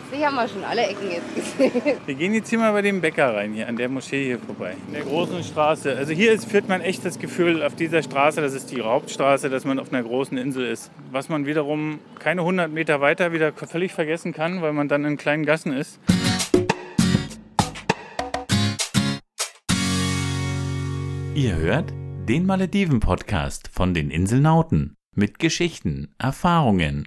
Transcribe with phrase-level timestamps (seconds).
[0.00, 1.98] Letztlich haben wir schon alle Ecken jetzt gesehen.
[2.06, 4.74] Wir gehen jetzt hier mal bei dem Bäcker rein, hier an der Moschee hier vorbei.
[4.86, 5.96] In der großen Straße.
[5.96, 9.50] Also hier ist, führt man echt das Gefühl auf dieser Straße, das ist die Hauptstraße,
[9.50, 10.90] dass man auf einer großen Insel ist.
[11.10, 15.16] Was man wiederum keine 100 Meter weiter wieder völlig vergessen kann, weil man dann in
[15.16, 16.00] kleinen Gassen ist.
[21.34, 21.92] Ihr hört
[22.28, 27.06] den Malediven-Podcast von den Inselnauten mit Geschichten, Erfahrungen,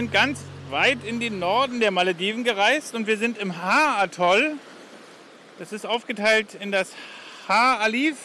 [0.00, 4.52] Sind ganz weit in den Norden der Malediven gereist und wir sind im Ha-Atoll.
[5.58, 6.92] Das ist aufgeteilt in das
[7.48, 8.16] Ha-Alif,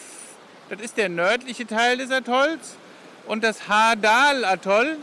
[0.70, 2.78] das ist der nördliche Teil des Atolls,
[3.26, 4.96] und das Ha-Dal-Atoll,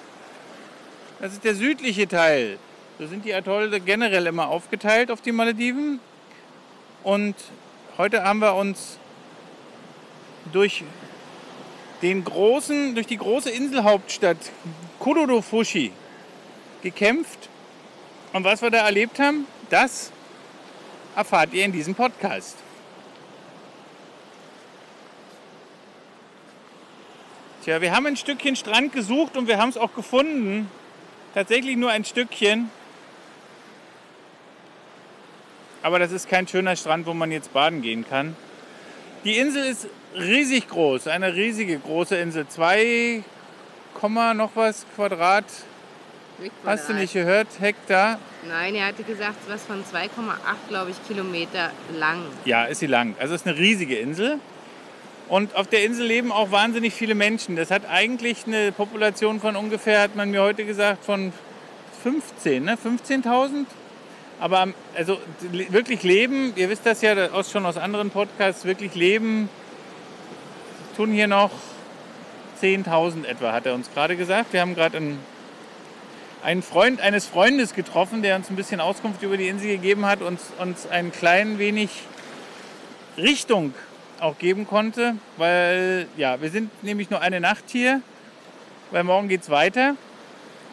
[1.20, 2.58] das ist der südliche Teil.
[2.98, 6.00] So sind die Atolle generell immer aufgeteilt auf die Malediven.
[7.04, 7.36] Und
[8.00, 8.98] heute haben wir uns
[10.52, 10.84] durch,
[12.02, 14.40] den großen, durch die große Inselhauptstadt
[14.98, 15.92] Kudodofushi
[16.84, 17.50] gekämpft.
[18.34, 20.12] Und was wir da erlebt haben, das
[21.16, 22.58] erfahrt ihr in diesem Podcast.
[27.64, 30.70] Tja, wir haben ein Stückchen Strand gesucht und wir haben es auch gefunden.
[31.34, 32.70] Tatsächlich nur ein Stückchen.
[35.82, 38.36] Aber das ist kein schöner Strand, wo man jetzt baden gehen kann.
[39.24, 42.48] Die Insel ist riesig groß, eine riesige große Insel.
[42.48, 43.24] 2,
[44.36, 45.46] noch was Quadrat
[46.66, 47.48] Hast du nicht gehört?
[47.60, 48.20] Hektar?
[48.48, 50.10] Nein, er hatte gesagt, was von 2,8,
[50.70, 52.20] glaube ich, Kilometer lang.
[52.46, 53.16] Ja, ist sie lang.
[53.20, 54.40] Also es ist eine riesige Insel.
[55.30, 57.56] Und auf der Insel leben auch wahnsinnig viele Menschen.
[57.56, 61.32] Das hat eigentlich eine Population von ungefähr, hat man mir heute gesagt, von
[62.04, 62.78] 15, ne?
[62.78, 63.66] 15.000.
[64.40, 69.48] Aber also wirklich leben, ihr wisst das ja schon aus anderen Podcasts, wirklich leben
[70.98, 71.52] tun hier noch
[72.62, 74.54] 10.000 etwa, hat er uns gerade gesagt.
[74.54, 75.20] Wir haben gerade einen
[76.44, 80.22] einen Freund eines Freundes getroffen, der uns ein bisschen Auskunft über die Insel gegeben hat
[80.22, 81.90] und uns ein klein wenig
[83.18, 83.74] Richtung
[84.20, 88.02] auch geben konnte, weil ja, wir sind nämlich nur eine Nacht hier,
[88.92, 89.96] weil morgen geht es weiter.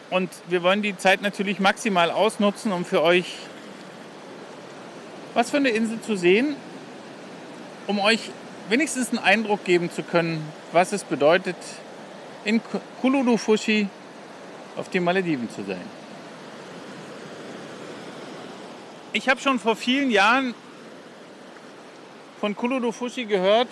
[0.09, 3.35] Und wir wollen die Zeit natürlich maximal ausnutzen, um für euch
[5.33, 6.57] was für eine Insel zu sehen,
[7.87, 8.31] um euch
[8.67, 11.55] wenigstens einen Eindruck geben zu können, was es bedeutet,
[12.43, 12.59] in
[13.01, 13.87] Kululufushi
[14.77, 15.81] auf den Malediven zu sein.
[19.13, 20.53] Ich habe schon vor vielen Jahren
[22.39, 23.67] von Kuludufushi gehört,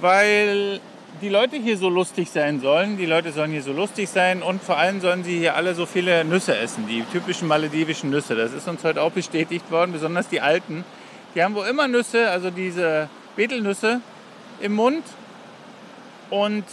[0.00, 0.80] weil
[1.20, 2.96] die Leute hier so lustig sein sollen.
[2.98, 5.86] Die Leute sollen hier so lustig sein und vor allem sollen sie hier alle so
[5.86, 8.34] viele Nüsse essen, die typischen maledivischen Nüsse.
[8.34, 10.84] Das ist uns heute auch bestätigt worden, besonders die alten.
[11.34, 14.00] Die haben wo immer Nüsse, also diese Betelnüsse
[14.60, 15.04] im Mund
[16.30, 16.64] und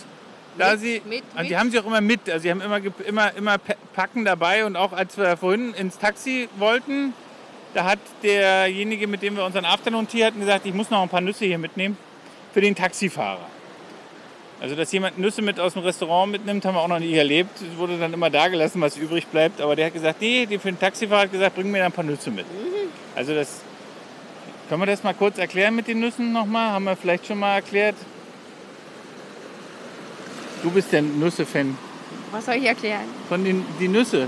[0.57, 2.29] da Mit, sie, mit, also die haben sie auch immer mit.
[2.29, 3.57] Also sie haben immer, immer, immer
[3.93, 7.13] Packen dabei und auch als wir vorhin ins Taxi wollten,
[7.73, 11.09] da hat derjenige, mit dem wir unseren Afternoon Tea hatten, gesagt, ich muss noch ein
[11.09, 11.97] paar Nüsse hier mitnehmen
[12.53, 13.47] für den Taxifahrer.
[14.61, 17.49] Also dass jemand Nüsse mit aus dem Restaurant mitnimmt, haben wir auch noch nie erlebt.
[17.61, 19.59] Es wurde dann immer da gelassen, was übrig bleibt.
[19.59, 22.03] Aber der hat gesagt, nee, die für den Taxifahrer hat gesagt, bring mir ein paar
[22.03, 22.45] Nüsse mit.
[23.15, 23.61] Also das,
[24.69, 26.71] können wir das mal kurz erklären mit den Nüssen nochmal?
[26.71, 27.95] Haben wir vielleicht schon mal erklärt?
[30.63, 31.77] Du bist der Nüsse-Fan.
[32.31, 33.05] Was soll ich erklären?
[33.27, 34.27] Von den die Nüsse.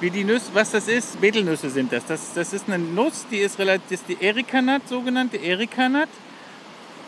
[0.00, 2.04] Wie die Nüsse, was das ist, Betelnüsse sind das.
[2.06, 6.08] Das, das ist eine Nuss, die ist relativ, das ist die Erikanut, sogenannte Erikanut.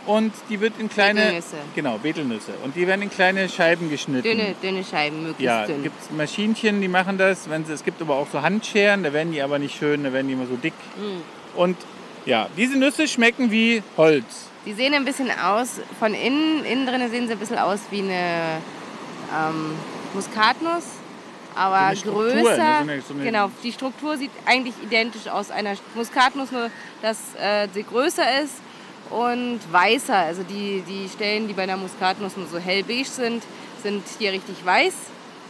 [0.06, 1.20] Und die wird in kleine.
[1.20, 1.56] Betelnüsse.
[1.74, 2.52] Genau, Betelnüsse.
[2.62, 4.22] Und die werden in kleine Scheiben geschnitten.
[4.22, 5.82] Dünne, dünne Scheiben, möglichst Ja, dünn.
[5.82, 7.50] gibt Maschinchen, die machen das.
[7.50, 10.12] Wenn sie, es gibt aber auch so Handscheren, da werden die aber nicht schön, da
[10.12, 10.74] werden die immer so dick.
[10.96, 11.58] Mm.
[11.58, 11.76] Und
[12.24, 14.48] ja, diese Nüsse schmecken wie Holz.
[14.66, 18.00] Die sehen ein bisschen aus, von innen, innen drin sehen sie ein bisschen aus wie
[18.00, 18.58] eine
[19.32, 19.74] ähm,
[20.12, 20.84] Muskatnuss,
[21.54, 22.42] aber So Struktur, ne?
[22.42, 22.76] größer.
[22.78, 26.70] Eine- so genau, die Struktur sieht eigentlich identisch aus einer Muskatnuss, nur
[27.00, 28.54] dass äh, sie größer ist
[29.10, 30.16] und weißer.
[30.16, 33.44] Also die, die Stellen, die bei einer Muskatnuss nur so hellbeige sind,
[33.84, 34.94] sind hier richtig weiß.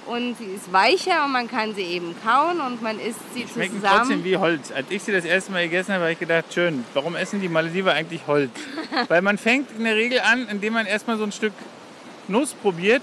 [0.06, 3.48] Und sie ist weicher und man kann sie eben kauen und man isst sie Die
[3.52, 3.98] schmecken zusammen.
[3.98, 4.70] trotzdem wie Holz.
[4.72, 7.48] Als ich sie das erste Mal gegessen habe, habe ich gedacht, schön, warum essen die
[7.48, 8.50] Malediver eigentlich Holz?
[9.08, 11.52] Weil man fängt in der Regel an, indem man erstmal so ein Stück
[12.28, 13.02] Nuss probiert,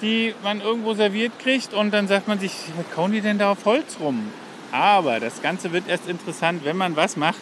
[0.00, 3.52] die man irgendwo serviert kriegt und dann sagt man sich, was kauen die denn da
[3.52, 4.32] auf Holz rum?
[4.72, 7.40] Aber das Ganze wird erst interessant, wenn man was macht.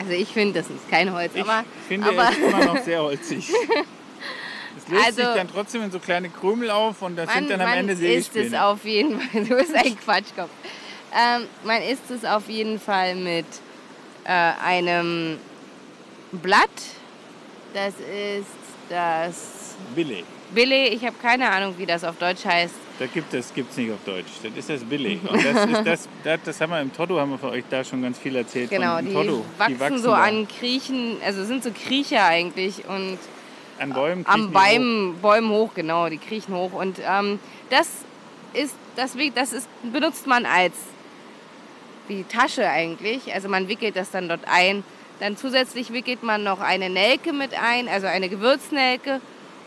[0.00, 3.02] Also ich finde, das ist kein Holz, Ich aber, finde aber es immer noch sehr
[3.02, 3.50] holzig.
[4.78, 7.50] Es löst Also- sich dann trotzdem in so kleine Krümel auf und das man, sind
[7.50, 8.64] dann am man Ende isst es Sägespäne.
[8.64, 9.44] auf jeden Fall.
[9.48, 10.50] Du bist ein Quatschkopf.
[11.12, 13.46] Ähm, man isst es auf jeden Fall mit
[14.24, 15.38] äh, einem
[16.32, 16.68] Blatt.
[17.74, 18.46] Das ist
[18.88, 20.24] das Billig.
[20.54, 20.88] Bille.
[20.88, 22.74] Ich habe keine Ahnung, wie das auf Deutsch heißt.
[22.98, 24.28] Das gibt es gibt's nicht auf Deutsch.
[24.42, 25.20] Das ist das billig.
[25.28, 27.84] Und das, ist das, das, das haben wir im Toto, haben wir von euch da
[27.84, 28.70] schon ganz viel erzählt.
[28.70, 29.44] Genau, die, dem Toto.
[29.58, 30.22] wachsen, so da.
[30.24, 33.18] an Kriechen, also sind so Kriecher eigentlich und
[33.80, 34.26] an Bäumen.
[34.26, 34.52] am die hoch.
[34.52, 36.72] Bäumen, Bäumen hoch, genau, die kriechen hoch.
[36.72, 37.38] Und ähm,
[37.70, 37.88] das
[38.54, 40.74] ist, deswegen, das ist, benutzt man als
[42.08, 43.32] wie Tasche eigentlich.
[43.34, 44.82] Also man wickelt das dann dort ein.
[45.20, 49.20] Dann zusätzlich wickelt man noch eine Nelke mit ein, also eine Gewürznelke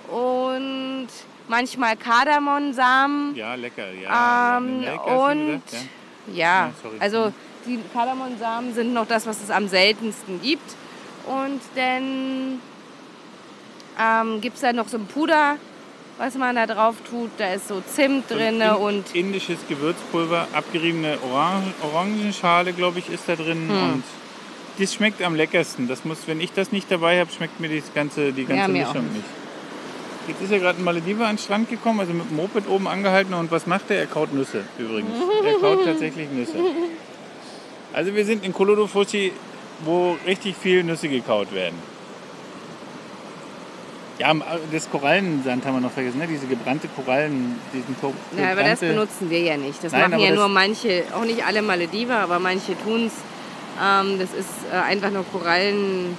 [0.10, 1.07] und
[1.48, 3.36] manchmal Kardamonsamen.
[3.36, 3.92] Ja, lecker.
[3.92, 6.34] Ja, Ähm, und ja?
[6.34, 7.34] ja, Ja, also
[7.66, 10.75] die Kardamonsamen sind noch das, was es am seltensten gibt.
[11.28, 12.60] Und dann
[14.00, 15.58] ähm, gibt es da noch so ein Puder,
[16.18, 17.32] was man da drauf tut.
[17.38, 23.24] Da ist so Zimt drin in- und Indisches Gewürzpulver, abgeriebene Orange, Orangenschale, glaube ich, ist
[23.28, 23.68] da drin.
[23.70, 23.94] Hm.
[23.94, 24.04] Und
[24.78, 25.88] das schmeckt am leckersten.
[25.88, 28.68] Das muss, wenn ich das nicht dabei habe, schmeckt mir das ganze, die ganze Ja,
[28.88, 29.26] Mischung nicht.
[30.28, 32.88] Jetzt ist ja gerade ein Malediver an den Strand gekommen, also mit dem Moped oben
[32.88, 33.34] angehalten.
[33.34, 33.98] Und was macht er?
[33.98, 35.10] Er kaut Nüsse übrigens.
[35.44, 36.54] er kaut tatsächlich Nüsse.
[37.92, 39.34] Also wir sind in Kolodofushi,
[39.84, 41.76] wo richtig viel Nüsse gekaut werden.
[44.21, 44.35] Ja,
[44.71, 46.27] das Korallensand haben wir noch vergessen, ne?
[46.27, 49.83] diese gebrannte Korallen, diesen Ko- ja, aber das gebrannte- benutzen wir ja nicht.
[49.83, 53.13] Das Nein, machen ja nur manche, auch nicht alle Malediver, aber manche tun es.
[53.83, 56.13] Ähm, das ist äh, einfach nur Korallenpaste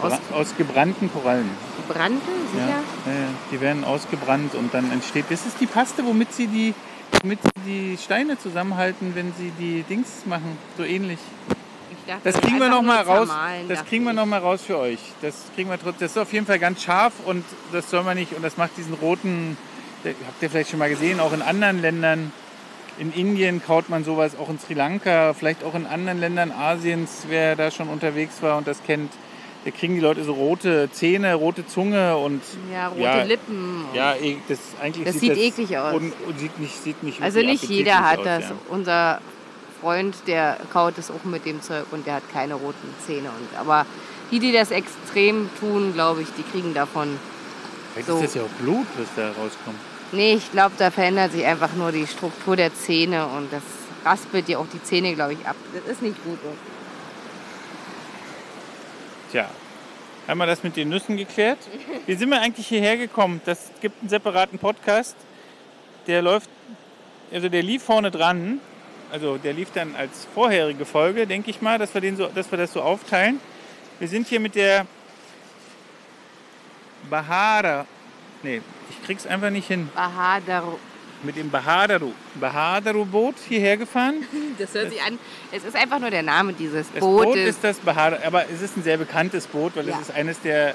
[0.00, 1.50] aus aus gebrannten Korallen.
[1.88, 2.22] Brannte,
[2.56, 2.78] Ja, sicher?
[3.06, 3.28] ja, ja.
[3.52, 5.26] Die werden ausgebrannt und dann entsteht.
[5.28, 6.72] Das ist die Paste, womit sie die,
[7.22, 10.56] womit sie die Steine zusammenhalten, wenn sie die Dings machen.
[10.78, 11.18] So ähnlich.
[12.24, 13.28] Das kriegen wir noch mal raus.
[13.68, 14.98] Das kriegen wir noch mal raus für euch.
[15.22, 16.00] Das kriegen wir trotzdem.
[16.00, 18.32] Das ist auf jeden Fall ganz scharf und das soll man nicht.
[18.34, 19.56] Und das macht diesen roten.
[20.04, 21.20] Habt ihr vielleicht schon mal gesehen?
[21.20, 22.32] Auch in anderen Ländern.
[22.98, 27.24] In Indien kaut man sowas, auch in Sri Lanka, vielleicht auch in anderen Ländern Asiens,
[27.28, 29.10] wer da schon unterwegs war und das kennt.
[29.64, 32.42] Da kriegen die Leute so rote Zähne, rote Zunge und
[32.72, 33.84] Ja, rote Ja, Lippen.
[33.94, 35.94] ja, eh, das eigentlich Das sieht eklig aus.
[35.94, 38.44] Und, und sieht nicht, sieht nicht Also nicht jeder hat das.
[38.44, 39.20] aus, Unser
[39.80, 43.28] Freund, der kaut es auch mit dem Zeug und der hat keine roten Zähne.
[43.28, 43.86] Und, aber
[44.30, 47.18] die, die das extrem tun, glaube ich, die kriegen davon.
[47.92, 48.16] Vielleicht so.
[48.16, 49.78] ist das ja auch Blut, was da rauskommt.
[50.12, 53.62] Nee, ich glaube, da verändert sich einfach nur die Struktur der Zähne und das
[54.04, 55.56] raspelt dir auch die Zähne, glaube ich, ab.
[55.72, 56.38] Das ist nicht gut.
[59.30, 59.48] Tja,
[60.26, 61.58] haben wir das mit den Nüssen geklärt?
[62.06, 63.40] Wie sind wir eigentlich hierher gekommen?
[63.44, 65.16] Das gibt einen separaten Podcast.
[66.06, 66.50] Der läuft,
[67.32, 68.60] also der lief vorne dran.
[69.12, 72.50] Also der lief dann als vorherige Folge, denke ich mal, dass wir, den so, dass
[72.50, 73.40] wir das so aufteilen.
[73.98, 74.86] Wir sind hier mit der
[77.08, 77.86] Bahara.
[78.42, 78.60] Nee,
[78.90, 79.88] ich krieg's einfach nicht hin.
[79.94, 80.78] Bahadaru.
[81.22, 82.12] Mit dem Bahadaru.
[82.36, 84.24] Bahadaru-Boot hierher gefahren.
[84.58, 85.18] Das hört sich an.
[85.52, 87.48] Es ist einfach nur der Name dieses Das Boot Bootes.
[87.48, 89.94] ist das Bahadaru, aber es ist ein sehr bekanntes Boot, weil Ja.
[89.96, 90.74] es ist eines der,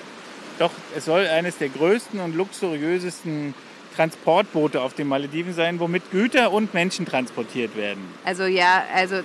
[0.60, 3.54] doch, es soll eines der größten und luxuriösesten
[3.96, 8.04] Transportboote auf den Malediven sein, womit Güter und Menschen transportiert werden.
[8.24, 9.22] also ja, also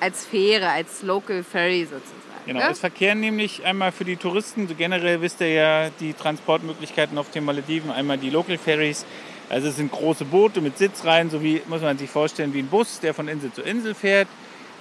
[0.00, 2.14] als Fähre, als Local Ferry sozusagen.
[2.46, 2.70] Genau, ne?
[2.70, 7.30] es verkehren nämlich einmal für die Touristen, so generell wisst ihr ja die Transportmöglichkeiten auf
[7.30, 9.04] den Malediven, einmal die Local Ferries.
[9.50, 12.68] Also es sind große Boote mit Sitzreihen, so wie, muss man sich vorstellen, wie ein
[12.68, 14.28] Bus, der von Insel zu Insel fährt.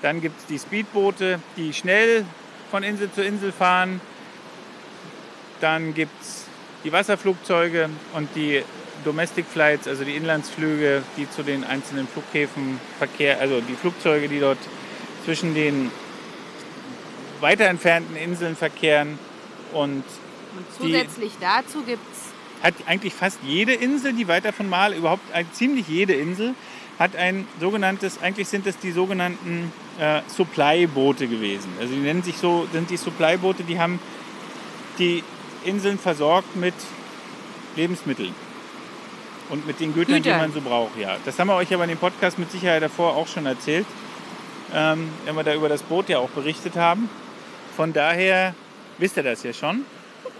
[0.02, 2.26] Dann gibt es die Speedboote, die schnell
[2.70, 4.00] von Insel zu Insel fahren.
[5.60, 6.46] Dann gibt es
[6.84, 8.64] die Wasserflugzeuge und die
[9.08, 14.42] Domestic Flights, also die Inlandsflüge, die zu den einzelnen Flughäfen verkehr, also die Flugzeuge, die
[14.42, 14.58] dort
[15.24, 15.92] zwischen den
[17.40, 19.18] weiter entfernten Inseln verkehren.
[19.72, 20.04] Und
[20.56, 22.28] Und zusätzlich dazu gibt es
[22.64, 25.22] hat eigentlich fast jede Insel, die weiter von Mal, überhaupt
[25.54, 26.56] ziemlich jede Insel,
[26.98, 31.70] hat ein sogenanntes, eigentlich sind es die sogenannten äh, Supply-Boote gewesen.
[31.80, 34.00] Also die nennen sich so, sind die Supply-Boote, die haben
[34.98, 35.24] die
[35.64, 36.74] Inseln versorgt mit
[37.76, 38.34] Lebensmitteln
[39.50, 40.40] und mit den Gütern, die Gütern.
[40.40, 40.98] man so braucht.
[40.98, 43.86] Ja, das haben wir euch aber in dem Podcast mit Sicherheit davor auch schon erzählt,
[44.74, 47.10] ähm, wenn wir da über das Boot ja auch berichtet haben.
[47.76, 48.56] Von daher
[48.98, 49.86] wisst ihr das ja schon.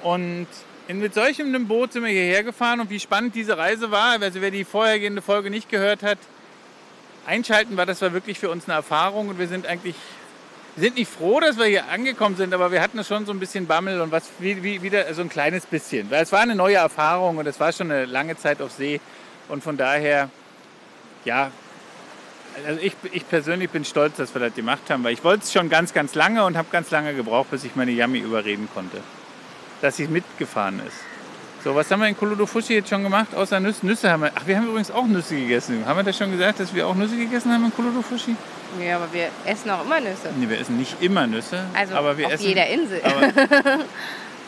[0.04, 0.48] Und
[0.88, 4.22] in, mit solchem einem Boot sind wir hierher gefahren und wie spannend diese Reise war.
[4.22, 6.18] Also wer die vorhergehende Folge nicht gehört hat,
[7.26, 9.96] einschalten war, das war wirklich für uns eine Erfahrung und wir sind eigentlich,
[10.78, 13.66] sind nicht froh, dass wir hier angekommen sind, aber wir hatten schon so ein bisschen
[13.66, 16.10] Bammel und was wie, wie, wieder so ein kleines bisschen.
[16.12, 19.02] Weil es war eine neue Erfahrung und es war schon eine lange Zeit auf See
[19.50, 20.30] und von daher,
[21.26, 21.52] ja,
[22.66, 25.54] also ich, ich persönlich bin stolz, dass wir das gemacht haben, weil ich wollte es
[25.54, 28.98] schon ganz, ganz lange und habe ganz lange gebraucht, bis ich meine Yami überreden konnte,
[29.82, 30.98] dass sie mitgefahren ist.
[31.68, 33.36] So, was haben wir in Kolodofushi jetzt schon gemacht?
[33.36, 33.86] Außer Nüsse.
[33.86, 34.32] Nüsse haben wir.
[34.34, 35.86] Ach, wir haben übrigens auch Nüsse gegessen.
[35.86, 38.38] Haben wir das schon gesagt, dass wir auch Nüsse gegessen haben in Kolodofushi?
[38.82, 40.30] Ja, aber wir essen auch immer Nüsse.
[40.40, 41.66] Nee, wir essen nicht immer Nüsse.
[41.74, 43.02] Also aber wir auf essen, jeder Insel.
[43.04, 43.22] Aber,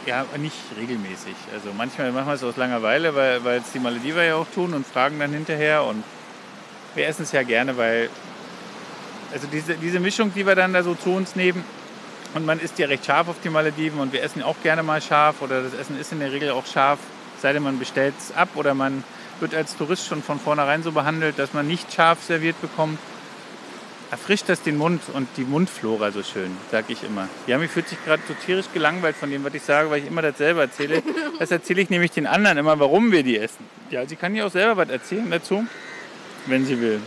[0.06, 1.36] ja, aber nicht regelmäßig.
[1.54, 4.74] Also manchmal machen wir es aus Langeweile, weil, weil es die Malediver ja auch tun
[4.74, 5.84] und fragen dann hinterher.
[5.84, 6.06] Und
[6.96, 8.10] wir essen es ja gerne, weil
[9.34, 11.66] also diese, diese Mischung, die wir dann da so zu uns nehmen,
[12.34, 15.02] und man isst ja recht scharf auf die Malediven und wir essen auch gerne mal
[15.02, 17.00] scharf oder das Essen ist in der Regel auch scharf,
[17.42, 19.04] sei denn man bestellt es ab oder man
[19.40, 23.00] wird als Tourist schon von vornherein so behandelt, dass man nicht scharf serviert bekommt.
[24.12, 27.30] Erfrischt das den Mund und die Mundflora so schön, sag ich immer.
[27.46, 30.24] Yami fühlt sich gerade so tierisch gelangweilt von dem, was ich sage, weil ich immer
[30.24, 31.04] das selber erzähle.
[31.38, 33.64] Das erzähle ich nämlich den anderen immer, warum wir die essen.
[33.92, 35.66] Ja, sie kann ja auch selber was erzählen dazu,
[36.48, 37.00] wenn sie will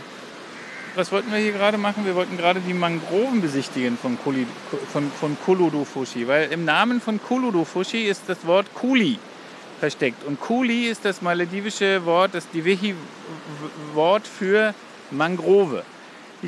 [0.95, 2.05] was wollten wir hier gerade machen?
[2.05, 4.45] Wir wollten gerade die Mangroven besichtigen von, Kuli,
[4.91, 9.17] von, von Kuludufushi, weil im Namen von Kuludufushi ist das Wort Kuli
[9.79, 10.23] versteckt.
[10.23, 14.73] Und Kuli ist das maledivische Wort, das Divehi-Wort für
[15.11, 15.83] Mangrove.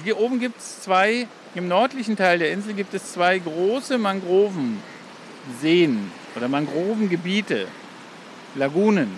[0.04, 6.12] Hier oben gibt es zwei, im nördlichen Teil der Insel gibt es zwei große Mangrovenseen
[6.36, 7.68] oder Mangrovengebiete,
[8.56, 9.10] Lagunen.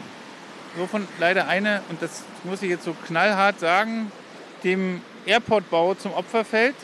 [0.78, 4.12] Wovon leider eine, und das muss ich jetzt so knallhart sagen,
[4.64, 6.76] dem Airportbau zum Opfer fällt.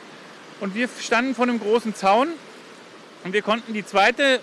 [0.59, 2.29] Und wir standen vor einem großen Zaun
[3.23, 4.39] und wir konnten die zweite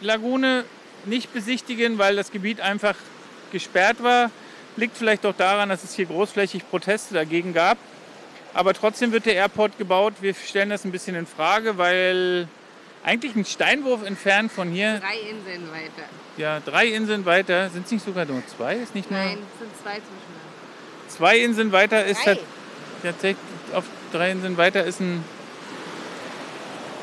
[0.00, 0.64] Lagune
[1.04, 2.96] nicht besichtigen, weil das Gebiet einfach
[3.52, 4.30] gesperrt war.
[4.76, 7.78] Liegt vielleicht auch daran, dass es hier großflächig Proteste dagegen gab.
[8.52, 10.14] Aber trotzdem wird der Airport gebaut.
[10.20, 12.48] Wir stellen das ein bisschen in Frage, weil
[13.04, 14.98] eigentlich ein Steinwurf entfernt von hier.
[14.98, 16.08] Drei Inseln weiter.
[16.36, 17.70] Ja, drei Inseln weiter.
[17.70, 18.76] Sind es nicht sogar nur zwei?
[18.76, 21.16] Ist nicht nur Nein, es sind zwei zwischen.
[21.16, 22.38] Zwei Inseln weiter ist Drei.
[23.06, 23.38] Tatsächlich
[23.74, 25.24] auf drei Inseln weiter ist ein.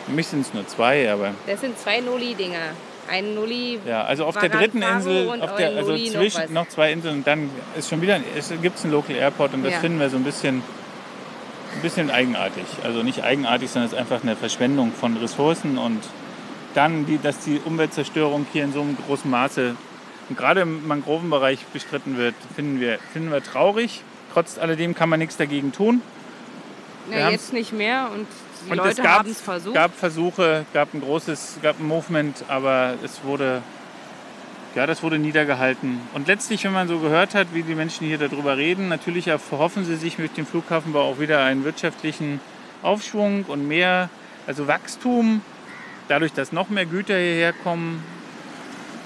[0.06, 1.32] Für mich sind es nur zwei, aber.
[1.48, 2.72] Das sind zwei Nulli-Dinger.
[3.10, 3.80] Ein Nulli.
[3.86, 6.50] Ja, also auf der dritten Insel, und auf der, also Nulli noch zwischen was.
[6.50, 9.80] noch, zwei Inseln, dann ist schon wieder, es gibt einen Local Airport und das Ja.
[9.80, 10.58] finden wir so ein bisschen,
[11.76, 12.64] ein bisschen eigenartig.
[12.84, 16.02] Also nicht eigenartig, sondern es ist einfach eine Verschwendung von Ressourcen und
[16.76, 19.76] dann, die, dass die Umweltzerstörung hier in so einem großen Maße
[20.30, 24.02] und gerade im Mangrovenbereich bestritten wird, finden wir, finden wir traurig.
[24.34, 26.02] Trotz alledem kann man nichts dagegen tun.
[27.12, 28.28] Ja, jetzt nicht mehr und
[28.66, 29.76] die Und es Leute gab, haben es versucht.
[29.76, 33.62] gab Versuche, gab ein großes, gab ein Movement, aber es wurde,
[34.74, 36.00] ja, das wurde niedergehalten.
[36.14, 39.86] Und letztlich, wenn man so gehört hat, wie die Menschen hier darüber reden, natürlich erhoffen
[39.86, 42.40] sie sich mit dem Flughafenbau auch wieder einen wirtschaftlichen
[42.82, 44.10] Aufschwung und mehr,
[44.48, 45.42] also Wachstum,
[46.08, 48.04] dadurch, dass noch mehr Güter hierher kommen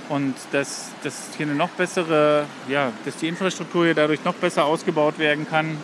[0.09, 4.65] und dass, dass hier eine noch bessere, ja, dass die Infrastruktur hier dadurch noch besser
[4.65, 5.77] ausgebaut werden kann.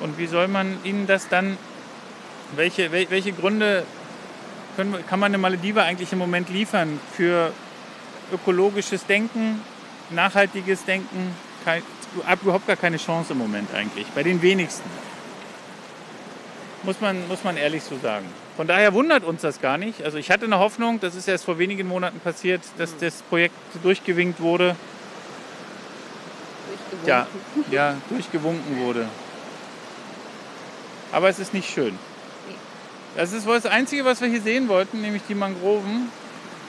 [0.00, 1.56] Und wie soll man ihnen das dann
[2.56, 3.84] welche, wel- welche Gründe
[4.76, 7.52] können, kann man eine Maledive eigentlich im Moment liefern für
[8.32, 9.60] ökologisches Denken,
[10.10, 11.34] nachhaltiges Denken?
[11.64, 11.82] Kein,
[12.42, 14.88] überhaupt gar keine Chance im Moment eigentlich, bei den wenigsten.
[16.84, 18.26] Muss man, muss man ehrlich so sagen.
[18.56, 20.02] Von daher wundert uns das gar nicht.
[20.02, 23.56] Also ich hatte eine Hoffnung, das ist erst vor wenigen Monaten passiert, dass das Projekt
[23.82, 24.76] durchgewinkt wurde.
[26.68, 27.08] durchgewunken.
[27.08, 27.26] Ja,
[27.70, 29.08] ja, durchgewunken wurde.
[31.10, 31.98] Aber es ist nicht schön.
[33.16, 36.10] Das ist wohl das Einzige, was wir hier sehen wollten, nämlich die Mangroven.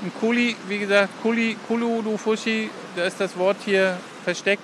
[0.02, 4.62] Und Kuli, wie gesagt, Kuli, Kuludufushi, da ist das Wort hier versteckt.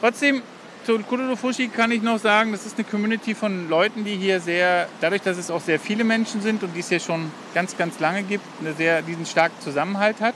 [0.00, 0.42] Trotzdem,
[0.84, 4.86] zu Kuludufushi kann ich noch sagen, das ist eine Community von Leuten, die hier sehr,
[5.00, 8.00] dadurch, dass es auch sehr viele Menschen sind und die es hier schon ganz, ganz
[8.00, 10.34] lange gibt, eine sehr, diesen starken Zusammenhalt hat.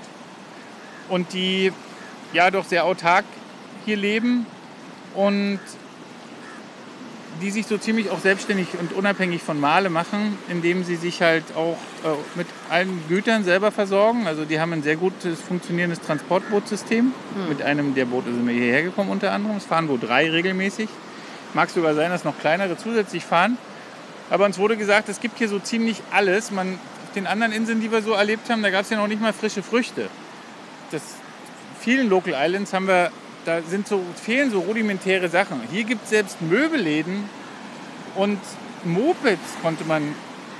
[1.09, 1.73] Und die
[2.33, 3.25] ja doch sehr autark
[3.85, 4.47] hier leben
[5.15, 5.61] und
[7.41, 11.45] die sich so ziemlich auch selbstständig und unabhängig von Male machen, indem sie sich halt
[11.55, 14.27] auch äh, mit allen Gütern selber versorgen.
[14.27, 17.13] Also die haben ein sehr gutes funktionierendes Transportbootsystem.
[17.49, 19.57] Mit einem der Boote sind wir hierher gekommen unter anderem.
[19.57, 20.89] Es fahren wohl drei regelmäßig.
[21.55, 23.59] Mag sogar sein, dass noch kleinere zusätzlich fahren.
[24.31, 26.51] Aber uns wurde gesagt, es gibt hier so ziemlich alles.
[26.51, 26.75] Man,
[27.07, 29.23] auf den anderen Inseln, die wir so erlebt haben, da gab es ja noch nicht
[29.23, 30.09] mal frische Früchte.
[30.91, 31.03] Das,
[31.81, 33.11] vielen Local Islands haben wir,
[33.49, 35.63] da sind so, fehlen so rudimentäre Sachen.
[35.73, 37.29] Hier gibt es selbst Möbelläden
[38.15, 38.39] und
[38.85, 40.15] Mopeds konnte man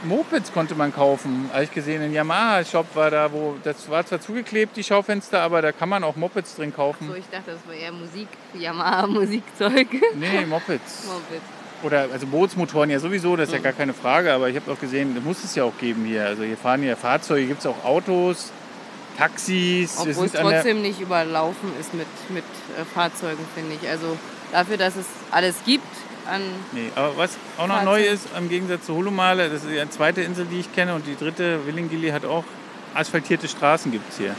[0.05, 1.51] Mopeds konnte man kaufen.
[1.53, 5.61] Habe ich gesehen, ein Yamaha-Shop war da, wo das war zwar zugeklebt, die Schaufenster, aber
[5.61, 7.09] da kann man auch Mopeds drin kaufen.
[7.09, 9.89] So, ich dachte, das war eher Musik, Yamaha-Musikzeug.
[10.15, 11.07] Nee, Mopeds.
[11.07, 11.43] Moped.
[11.83, 14.81] Oder also Bootsmotoren ja sowieso, das ist ja gar keine Frage, aber ich habe auch
[14.81, 16.27] gesehen, das muss es ja auch geben hier.
[16.27, 18.53] Also hier fahren ja Fahrzeuge, gibt es auch Autos,
[19.19, 19.97] Taxis.
[19.99, 23.89] Obwohl es trotzdem nicht überlaufen ist mit, mit äh, Fahrzeugen, finde ich.
[23.89, 24.17] Also
[24.53, 25.85] dafür, dass es alles gibt
[26.31, 26.41] an
[26.73, 27.85] Nee, aber was auch noch Fahrzeugen.
[28.03, 31.07] neu ist, im Gegensatz zu Hulumale, das ist die zweite Insel, die ich kenne, und
[31.07, 32.45] die dritte, Willingili, hat auch
[32.95, 34.35] asphaltierte Straßen gibt es hier.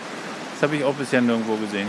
[0.54, 1.88] Das habe ich auch bisher nirgendwo gesehen.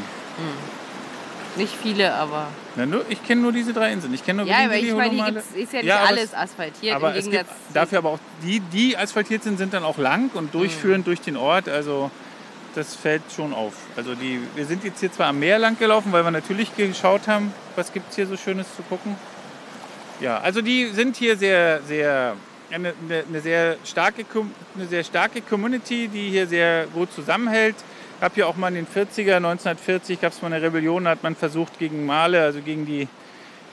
[1.56, 2.46] nicht viele, aber.
[2.76, 4.14] Na, nur, ich kenne nur diese drei Inseln.
[4.14, 5.32] Ich kenne nur Ja, aber ich meine, hier Hulumale.
[5.34, 8.18] gibt's, ist ja nicht Ja, alles es- asphaltiert Aber im es gibt dafür aber auch
[8.42, 11.68] die, die asphaltiert sind, sind dann auch lang und durchführend durch den Ort.
[11.68, 12.10] Also
[12.74, 13.74] das fällt schon auf.
[13.96, 17.28] Also die, wir sind jetzt hier zwar am Meer lang gelaufen, weil wir natürlich geschaut
[17.28, 19.16] haben, was gibt es hier so Schönes zu gucken.
[20.20, 22.36] Ja, also die sind hier sehr, sehr
[22.70, 24.24] eine, eine, eine sehr starke,
[24.76, 27.76] eine sehr starke Community, die hier sehr gut zusammenhält.
[28.20, 31.22] Gab ja auch mal in den 40er, 1940 gab es mal eine Rebellion, da hat
[31.22, 33.08] man versucht gegen Male, also gegen die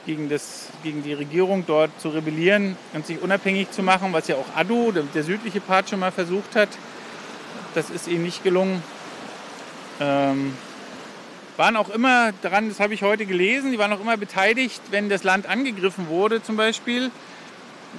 [0.08, 4.36] gegen, das, gegen die Regierung dort zu rebellieren und sich unabhängig zu machen, was ja
[4.36, 6.70] auch Adu, der, der südliche Part, schon mal versucht hat.
[7.78, 8.82] Das ist ihnen nicht gelungen.
[10.00, 10.52] Ähm,
[11.56, 15.08] waren auch immer daran, das habe ich heute gelesen, die waren auch immer beteiligt, wenn
[15.08, 17.12] das Land angegriffen wurde zum Beispiel.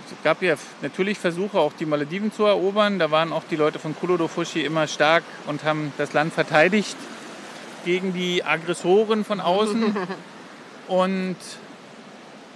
[0.05, 2.99] Es gab ja natürlich Versuche, auch die Malediven zu erobern.
[2.99, 6.97] Da waren auch die Leute von Kulodofushi immer stark und haben das Land verteidigt
[7.85, 9.95] gegen die Aggressoren von außen.
[10.89, 11.37] Und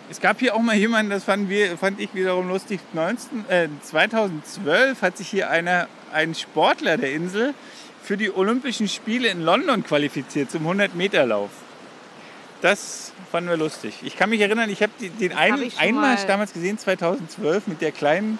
[0.09, 3.69] es gab hier auch mal jemanden, das fanden wir, fand ich wiederum lustig, 19, äh,
[3.81, 7.53] 2012 hat sich hier einer, ein Sportler der Insel
[8.03, 11.49] für die Olympischen Spiele in London qualifiziert zum 100-Meter-Lauf.
[12.61, 13.95] Das fanden wir lustig.
[14.03, 17.67] Ich kann mich erinnern, ich habe den hab einen ich Einmarsch mal- damals gesehen, 2012,
[17.67, 18.39] mit der kleinen,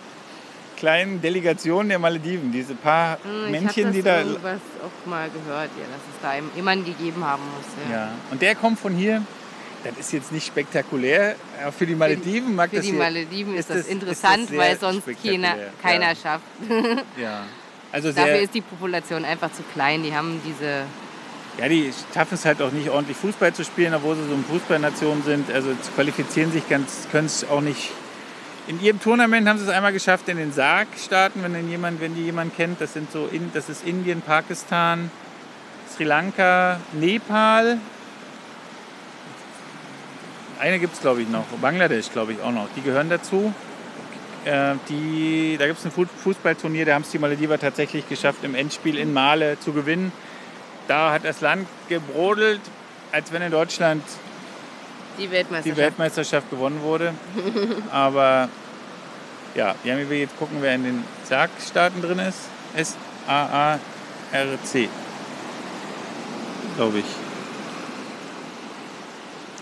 [0.77, 2.51] kleinen Delegation der Malediven.
[2.51, 6.01] Diese paar Hm, Männchen, ich die hab da das irgendwas auch mal gehört, ja, dass
[6.39, 7.65] es da jemanden gegeben haben muss.
[7.91, 7.97] Ja.
[7.97, 9.21] Ja, und der kommt von hier.
[9.83, 11.35] Das ist jetzt nicht spektakulär.
[11.61, 14.43] aber Für die Malediven mag Für das die hier, Malediven ist, ist das das- interessant,
[14.43, 16.15] ist das weil sonst keiner, keiner ja.
[16.15, 16.45] schafft.
[17.21, 17.43] Ja.
[17.93, 20.01] Also Dafür ist die Population einfach zu klein.
[20.01, 20.81] Die haben diese.
[21.59, 24.43] ja, die schaffen es halt auch nicht ordentlich Fußball zu spielen, obwohl sie so eine
[24.43, 25.51] Fußballnation sind.
[25.51, 27.91] Also qualifizieren sich ganz, können es auch nicht.
[28.65, 32.15] In ihrem Tournament haben sie es einmal geschafft in den Sarg-Staaten, wenn, denn jemand, wenn
[32.15, 32.81] die jemand kennt.
[32.81, 35.11] Das sind so, in, das ist Indien, Pakistan,
[35.93, 37.77] Sri Lanka, Nepal.
[40.59, 41.45] Eine gibt es, glaube ich, noch.
[41.61, 42.69] Bangladesch, glaube ich, auch noch.
[42.75, 43.53] Die gehören dazu.
[44.45, 48.43] Äh, die, da gibt es ein Fu- Fußballturnier, da haben es die Malediver tatsächlich geschafft,
[48.43, 50.11] im Endspiel in Male zu gewinnen.
[50.87, 52.59] Da hat das Land gebrodelt,
[53.13, 54.03] als wenn in Deutschland
[55.17, 55.77] Die Weltmeisterschaft.
[55.77, 57.13] die Weltmeisterschaft gewonnen wurde.
[57.91, 58.49] Aber
[59.55, 59.75] ja,
[60.09, 62.39] wir jetzt gucken, wer in den Sargstaaten drin ist.
[62.75, 63.79] S-A-A-R-C.
[66.75, 67.05] Glaube ich.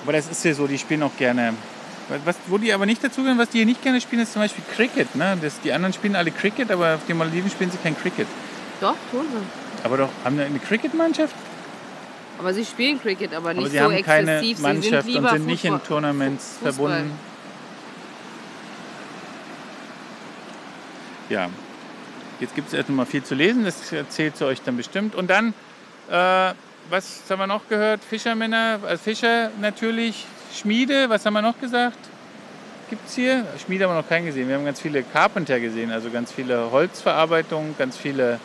[0.04, 1.54] Aber das ist ja so, die spielen auch gerne.
[2.26, 4.42] Was, wo die aber nicht dazu gehören, was die hier nicht gerne spielen, ist zum
[4.42, 5.16] Beispiel Cricket.
[5.16, 5.38] Ne?
[5.42, 8.28] Das, die anderen spielen alle Cricket, aber auf den Malediven spielen sie kein Cricket.
[8.82, 9.86] Doch, tun sie.
[9.86, 11.36] Aber doch, haben wir eine Cricket-Mannschaft?
[12.38, 14.58] Aber sie spielen Cricket, aber nicht Aber sie so haben keine exzessiv.
[14.58, 16.74] sie Mannschaft sind und sind nicht in Fußball- Tournaments Fußball.
[16.74, 17.12] verbunden.
[21.30, 21.50] Ja,
[22.40, 25.16] jetzt gibt es erst noch mal viel zu lesen, das erzählt sie euch dann bestimmt.
[25.16, 25.54] Und dann,
[26.10, 26.54] äh,
[26.90, 28.02] was haben wir noch gehört?
[28.04, 31.98] Fischermänner, also Fischer natürlich, Schmiede, was haben wir noch gesagt?
[32.90, 33.46] Gibt es hier?
[33.64, 34.48] Schmiede haben wir noch keinen gesehen.
[34.50, 38.40] Wir haben ganz viele Carpenter gesehen, also ganz viele Holzverarbeitungen, ganz viele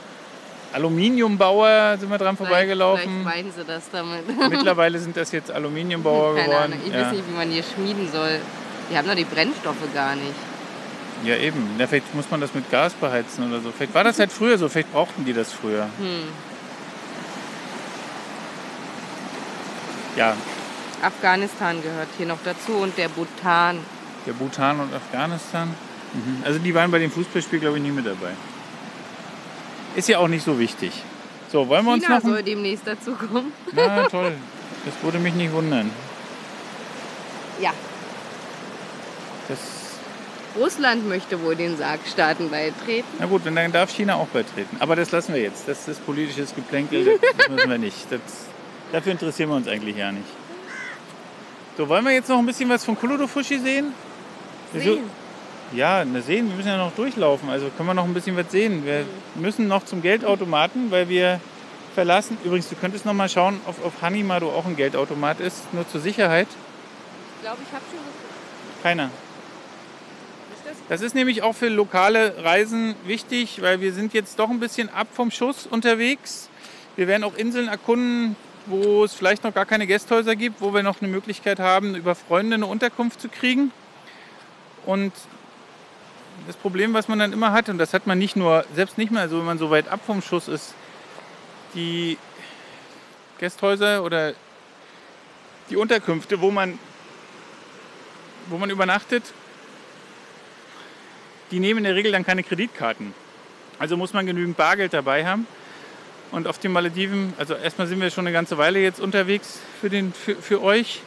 [0.73, 3.23] Aluminiumbauer sind wir dran Vielleicht- vorbeigelaufen.
[3.23, 4.23] Vielleicht meinen sie das damit.
[4.51, 6.73] Mittlerweile sind das jetzt Aluminiumbauer Keine geworden.
[6.75, 6.79] Ahnung.
[6.87, 7.01] Ich ja.
[7.07, 8.41] weiß nicht, wie man hier schmieden soll.
[8.91, 10.35] Die haben doch die Brennstoffe gar nicht.
[11.25, 11.71] ja, eben.
[11.79, 13.73] Ja, vielleicht muss man das mit Gas beheizen oder so.
[13.77, 15.85] Vielleicht war das halt früher so, vielleicht brauchten die das früher.
[15.99, 16.29] Hm.
[20.17, 20.35] Ja,
[21.03, 23.79] Afghanistan gehört hier noch dazu und der Bhutan.
[24.27, 25.69] der Bhutan und Afghanistan.
[26.13, 26.43] Mhm.
[26.45, 28.33] Also die waren bei dem Fußballspiel, glaube ich, nie mit dabei.
[29.95, 30.93] Ist ja auch nicht so wichtig.
[31.51, 32.23] So, wollen wir uns China noch...
[32.25, 33.53] soll demnächst dazu kommen.
[33.73, 34.33] Na toll,
[34.85, 35.91] das würde mich nicht wundern.
[37.61, 37.73] Ja,
[39.49, 39.59] Das,
[40.59, 43.07] Russland möchte wohl den Sargstaaten beitreten.
[43.19, 44.77] na gut, dann darf China auch beitreten.
[44.81, 45.69] Aber das lassen wir jetzt.
[45.69, 48.11] Das ist politisches Geplänkel, das müssen wir nicht.
[48.11, 48.21] Das,
[48.93, 50.27] dafür interessieren wir uns eigentlich ja nicht.
[51.77, 53.93] So, wollen wir jetzt noch ein bisschen was von Kulodofushi sehen?
[54.73, 55.05] Sehen.
[55.73, 57.51] Ja, na sehen, wir müssen ja noch durchlaufen.
[57.51, 58.87] Also können wir noch ein bisschen was sehen.
[58.87, 61.41] Wir müssen noch zum Geldautomaten, weil wir
[61.95, 62.39] verlassen.
[62.45, 66.01] Übrigens, du könntest noch mal schauen, ob auf Hanimado auch ein Geldautomat ist, nur zur
[66.01, 66.49] Sicherheit.
[66.49, 68.83] Ich glaube, ich habe schon was.
[68.83, 69.11] Keiner.
[70.89, 74.89] Das ist nämlich auch für lokale Reisen wichtig, weil wir sind jetzt doch ein bisschen
[74.89, 76.49] ab vom Schuss unterwegs.
[76.95, 78.37] Wir werden auch Inseln erkunden,
[78.67, 82.15] wo es vielleicht noch gar keine Gästhäuser gibt, wo wir noch eine Möglichkeit haben, über
[82.15, 83.73] Freunde eine Unterkunft zu kriegen.
[84.85, 85.13] Und
[86.47, 89.11] das Problem, was man dann immer hat, und das hat man nicht nur, selbst nicht
[89.11, 90.75] mehr so, wenn man so weit ab vom Schuss ist,
[91.75, 92.19] die
[93.39, 94.35] Gästhäuser oder
[95.71, 96.79] die Unterkünfte, wo man,
[98.49, 99.25] wo man übernachtet,
[101.51, 103.15] die nehmen in der Regel dann keine Kreditkarten.
[103.79, 105.47] Also muss man genügend Bargeld dabei haben.
[106.33, 109.89] Und auf den Malediven, also erstmal sind wir schon eine ganze Weile jetzt unterwegs für,
[109.89, 111.01] den, für, für euch.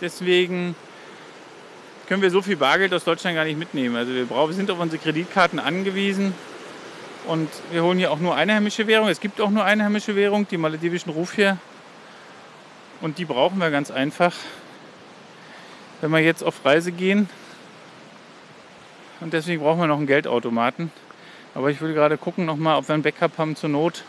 [0.00, 0.74] Deswegen
[2.08, 3.96] können wir so viel Bargeld aus Deutschland gar nicht mitnehmen.
[3.96, 6.34] Also wir, brauchen, wir sind auf unsere Kreditkarten angewiesen.
[7.26, 9.08] Und wir holen hier auch nur eine heimische Währung.
[9.08, 11.58] Es gibt auch nur eine heimische Währung, die maledivischen Ruf hier.
[13.00, 14.34] Und die brauchen wir ganz einfach,
[16.00, 17.28] wenn wir jetzt auf Reise gehen.
[19.20, 20.90] Und deswegen brauchen wir noch einen Geldautomaten.
[21.54, 24.04] Aber ich will gerade gucken nochmal, ob wir ein Backup haben zur Not.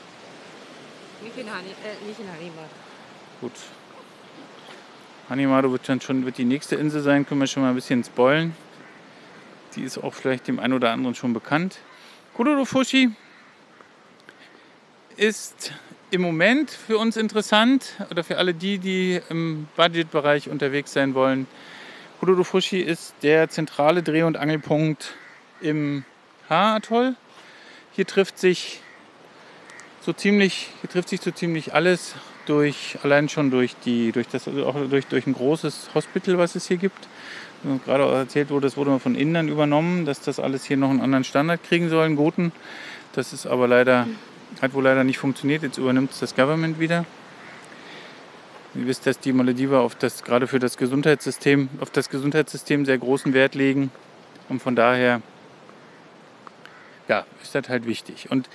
[1.22, 2.64] Nicht in, Hani, äh, nicht in Hanima.
[3.42, 3.52] Gut.
[5.30, 8.04] Hanimado wird dann schon wird die nächste Insel sein, können wir schon mal ein bisschen
[8.04, 8.56] spoilen.
[9.76, 11.80] Die ist auch vielleicht dem einen oder anderen schon bekannt.
[12.36, 13.12] Kururufushi
[15.18, 15.74] ist
[16.12, 21.48] im Moment für uns interessant oder für alle die, die im Budgetbereich unterwegs sein wollen.
[22.20, 25.16] Kururufushi ist der zentrale Dreh- und Angelpunkt
[25.62, 26.06] im
[26.50, 27.16] Ha-Atoll.
[27.96, 28.82] Hier trifft sich
[30.02, 32.16] so ziemlich, hier trifft sich so ziemlich alles
[32.48, 36.68] durch, allein schon durch die, durch das, auch durch, durch ein großes Hospital, was es
[36.68, 37.08] hier gibt.
[37.64, 41.02] Und gerade erzählt wurde, das wurde von Indern übernommen, dass das alles hier noch einen
[41.02, 42.52] anderen Standard kriegen soll, einen guten.
[43.14, 44.08] Das ist aber leider,
[44.60, 45.62] hat wohl leider nicht funktioniert.
[45.62, 47.06] Jetzt übernimmt es das Government wieder.
[48.74, 52.98] Ihr wisst, dass die Malediver auf das, gerade für das Gesundheitssystem, auf das Gesundheitssystem sehr
[52.98, 53.92] großen Wert legen.
[54.50, 55.22] Und von daher,
[57.08, 58.32] ja, ist das halt wichtig.
[58.32, 58.50] Und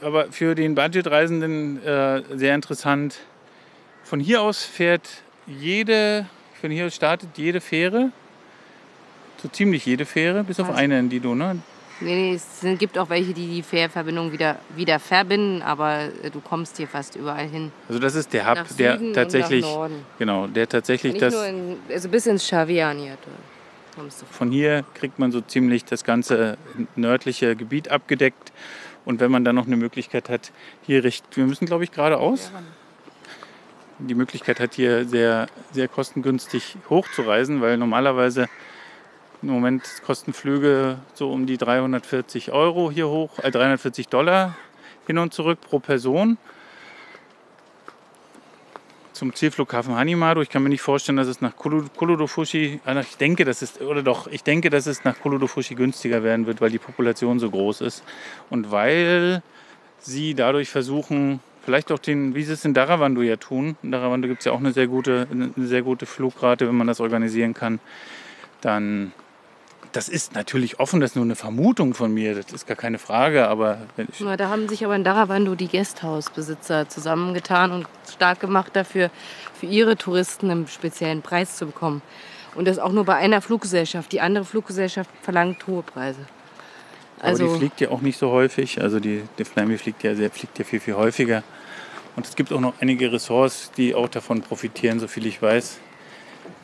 [0.00, 3.18] aber für den Budgetreisenden äh, sehr interessant.
[4.02, 5.08] Von hier aus fährt
[5.46, 6.26] jede,
[6.60, 8.10] von hier aus startet jede Fähre,
[9.42, 10.76] so ziemlich jede Fähre, bis auf Was?
[10.76, 11.58] eine, in die du, ne?
[12.00, 16.40] Nee, nee, es gibt auch welche, die die Fährverbindung wieder, wieder verbinden, aber äh, du
[16.40, 17.70] kommst hier fast überall hin.
[17.88, 19.64] Also das ist der Hub, der tatsächlich,
[20.18, 23.30] genau, der tatsächlich das, in, also bis ins kommst du.
[24.30, 26.58] Von hier kriegt man so ziemlich das ganze
[26.96, 28.52] nördliche Gebiet abgedeckt.
[29.04, 30.52] Und wenn man dann noch eine Möglichkeit hat,
[30.82, 32.50] hier recht, wir müssen glaube ich geradeaus,
[33.98, 38.48] die Möglichkeit hat, hier sehr, sehr kostengünstig hochzureisen, weil normalerweise
[39.42, 44.56] im Moment kosten Flüge so um die 340 Euro hier hoch, äh 340 Dollar
[45.06, 46.38] hin und zurück pro Person.
[49.14, 50.42] Zum Zielflughafen Hanimado.
[50.42, 54.02] Ich kann mir nicht vorstellen, dass es nach Kuludofushi, also ich denke, dass es, oder
[54.02, 57.80] doch, ich denke, dass es nach Kuludofushi günstiger werden wird, weil die Population so groß
[57.82, 58.02] ist.
[58.50, 59.40] Und weil
[60.00, 64.26] sie dadurch versuchen, vielleicht auch den, wie sie es in Daravandu ja tun, in Daravandu
[64.26, 67.54] gibt es ja auch eine sehr, gute, eine sehr gute Flugrate, wenn man das organisieren
[67.54, 67.78] kann,
[68.62, 69.12] dann,
[69.94, 72.98] das ist natürlich offen, das ist nur eine Vermutung von mir, das ist gar keine
[72.98, 73.78] Frage, aber
[74.18, 79.10] Na, da haben sich aber in Daravandu die Gasthausbesitzer zusammengetan und stark gemacht dafür,
[79.58, 82.02] für ihre Touristen einen speziellen Preis zu bekommen.
[82.56, 84.10] Und das auch nur bei einer Fluggesellschaft.
[84.12, 86.20] Die andere Fluggesellschaft verlangt hohe Preise.
[87.20, 90.14] aber Also, die fliegt ja auch nicht so häufig, also die, die Flammy fliegt ja,
[90.16, 91.44] sehr, fliegt ja viel, viel häufiger.
[92.16, 95.78] Und es gibt auch noch einige Ressorts, die auch davon profitieren, so viel ich weiß,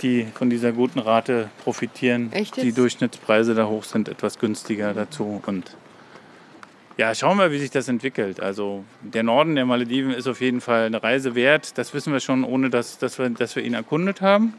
[0.03, 2.33] die von dieser guten Rate profitieren.
[2.33, 2.79] Echt Die jetzt?
[2.79, 5.43] Durchschnittspreise da hoch sind etwas günstiger dazu.
[5.47, 5.77] Und
[6.97, 8.41] ja, schauen wir, wie sich das entwickelt.
[8.41, 11.79] Also der Norden der Malediven ist auf jeden Fall eine Reise wert.
[11.79, 14.55] Das wissen wir schon, ohne dass, dass, wir, dass wir ihn erkundet haben.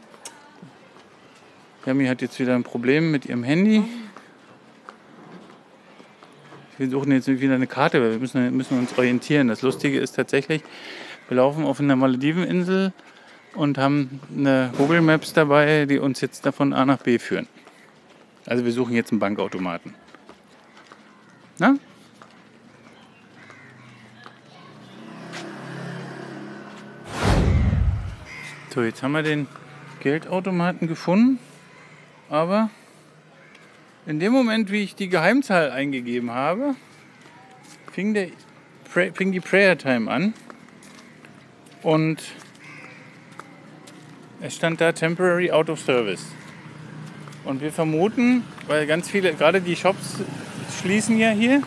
[1.86, 3.82] Yami hat jetzt wieder ein Problem mit ihrem Handy.
[6.78, 9.48] Wir suchen jetzt wieder eine Karte, weil wir müssen, müssen uns orientieren.
[9.48, 10.62] Das Lustige ist tatsächlich,
[11.28, 12.92] wir laufen auf einer Malediveninsel
[13.54, 17.48] und haben eine Google Maps dabei, die uns jetzt von A nach B führen.
[18.46, 19.94] Also wir suchen jetzt einen Bankautomaten.
[21.58, 21.76] Na?
[28.74, 29.48] So, jetzt haben wir den
[30.00, 31.38] Geldautomaten gefunden,
[32.30, 32.70] aber
[34.06, 36.74] in dem Moment, wie ich die Geheimzahl eingegeben habe,
[37.92, 38.28] fing, der,
[38.84, 40.32] fing die Prayer Time an
[41.82, 42.22] und
[44.42, 46.26] es stand da Temporary Out of Service.
[47.44, 50.16] Und wir vermuten, weil ganz viele, gerade die Shops
[50.80, 51.62] schließen ja hier,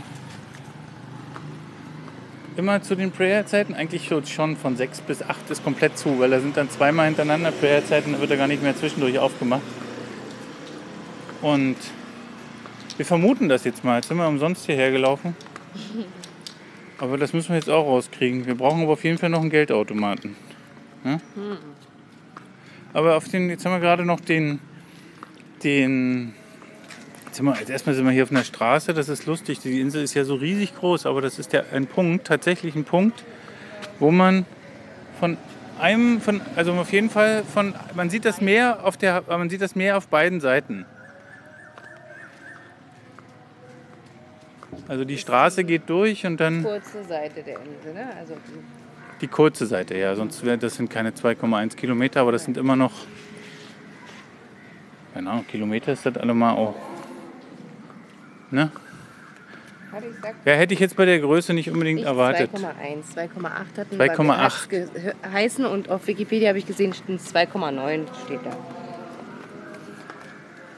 [2.57, 6.39] immer zu den Prayer-Zeiten, eigentlich schon von 6 bis 8 ist komplett zu, weil da
[6.39, 9.61] sind dann zweimal hintereinander Prayer-Zeiten, da wird er gar nicht mehr zwischendurch aufgemacht.
[11.41, 11.75] Und
[12.97, 13.97] wir vermuten das jetzt mal.
[13.97, 15.35] Jetzt sind wir umsonst hierher gelaufen.
[16.97, 18.45] Aber das müssen wir jetzt auch rauskriegen.
[18.45, 20.37] Wir brauchen aber auf jeden Fall noch einen Geldautomaten.
[21.03, 21.19] Ja?
[22.95, 24.61] Aber auf den, jetzt haben wir gerade noch den,
[25.65, 26.33] den
[27.25, 28.93] jetzt, wir, jetzt erstmal sind wir hier auf einer Straße.
[28.93, 29.59] Das ist lustig.
[29.59, 32.85] Die Insel ist ja so riesig groß, aber das ist der, ein Punkt, tatsächlich ein
[32.85, 33.25] Punkt,
[33.99, 34.45] wo man
[35.19, 35.35] von
[35.77, 39.61] einem, von, also auf jeden Fall von, man sieht das Meer auf der, man sieht
[39.61, 40.85] das Meer auf beiden Seiten.
[44.87, 48.07] Also die Straße geht durch und dann Kurze Seite der Insel, ne?
[48.17, 48.35] Also
[49.21, 50.15] die kurze Seite, ja.
[50.15, 52.91] Sonst wäre das sind keine 2,1 Kilometer, aber das sind immer noch,
[55.13, 56.75] keine Ahnung, Kilometer ist das allemal auch.
[58.51, 58.69] Ne?
[59.97, 62.51] ich Ja, hätte ich jetzt bei der Größe nicht unbedingt nicht erwartet.
[62.53, 64.37] 2,1, 2,8 hatten 2,8.
[64.37, 64.87] hat's ge-
[65.31, 68.55] heißen und auf Wikipedia habe ich gesehen, steht 2,9 steht da.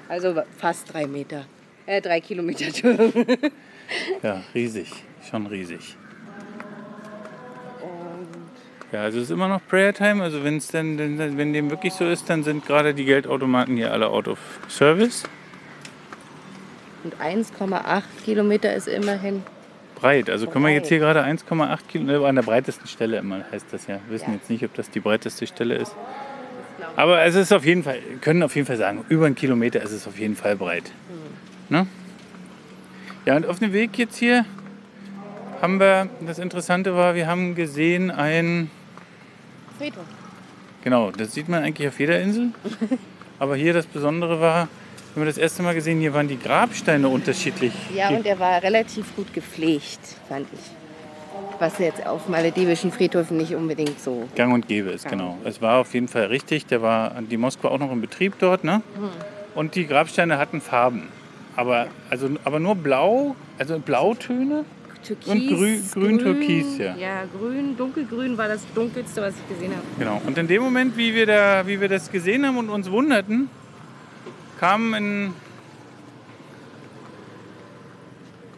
[0.08, 1.46] Also fast drei Meter.
[1.86, 2.66] Äh, drei Kilometer.
[4.22, 4.92] Ja, riesig,
[5.30, 5.96] schon riesig.
[8.92, 10.24] Ja, also es ist immer noch Prayer Time.
[10.24, 10.98] Also wenn es denn,
[11.38, 15.24] wenn dem wirklich so ist, dann sind gerade die Geldautomaten hier alle out of service.
[17.04, 19.44] und 1,8 Kilometer ist immerhin.
[19.96, 20.30] Breit.
[20.30, 20.90] Also können wir jetzt Breit.
[20.90, 24.00] hier gerade 1,8 Kilometer an der breitesten Stelle immer heißt das ja.
[24.08, 24.36] Wir wissen Ja.
[24.36, 25.96] jetzt nicht, ob das die breiteste Stelle ist.
[26.96, 29.82] Aber es ist auf jeden Fall, wir können auf jeden Fall sagen, über einen Kilometer
[29.82, 30.92] ist es auf jeden Fall breit.
[31.70, 31.86] Ne?
[33.26, 34.46] Ja, und auf dem Weg jetzt hier
[35.62, 38.70] haben wir, das Interessante war, wir haben gesehen ein,
[39.78, 40.04] Friedhof.
[40.84, 42.52] genau, das sieht man eigentlich auf jeder Insel.
[43.40, 44.68] Aber hier das Besondere war,
[45.14, 47.74] wenn wir das erste Mal gesehen, hier waren die Grabsteine unterschiedlich.
[47.94, 50.60] Ja, und er war relativ gut gepflegt, fand ich.
[51.60, 54.28] Was jetzt auf maledivischen Friedhöfen nicht unbedingt so.
[54.36, 55.38] Gang und gäbe ist, genau.
[55.44, 56.68] Es war auf jeden Fall richtig.
[56.68, 58.82] Der war die Moskwa auch noch in Betrieb dort, ne?
[59.56, 61.08] Und die Grabsteine hatten Farben.
[61.56, 64.66] Aber, also, aber nur blau, also Blautöne.
[65.08, 66.96] Türkis, Und grü- grün, türkis, ja.
[66.98, 69.84] Ja, grün, dunkelgrün war das dunkelste, was ich gesehen habe.
[69.98, 70.22] Genau.
[70.26, 73.50] Und in dem Moment, wie wir, da, wie wir das gesehen haben und uns wunderten,
[74.60, 75.34] kam ein,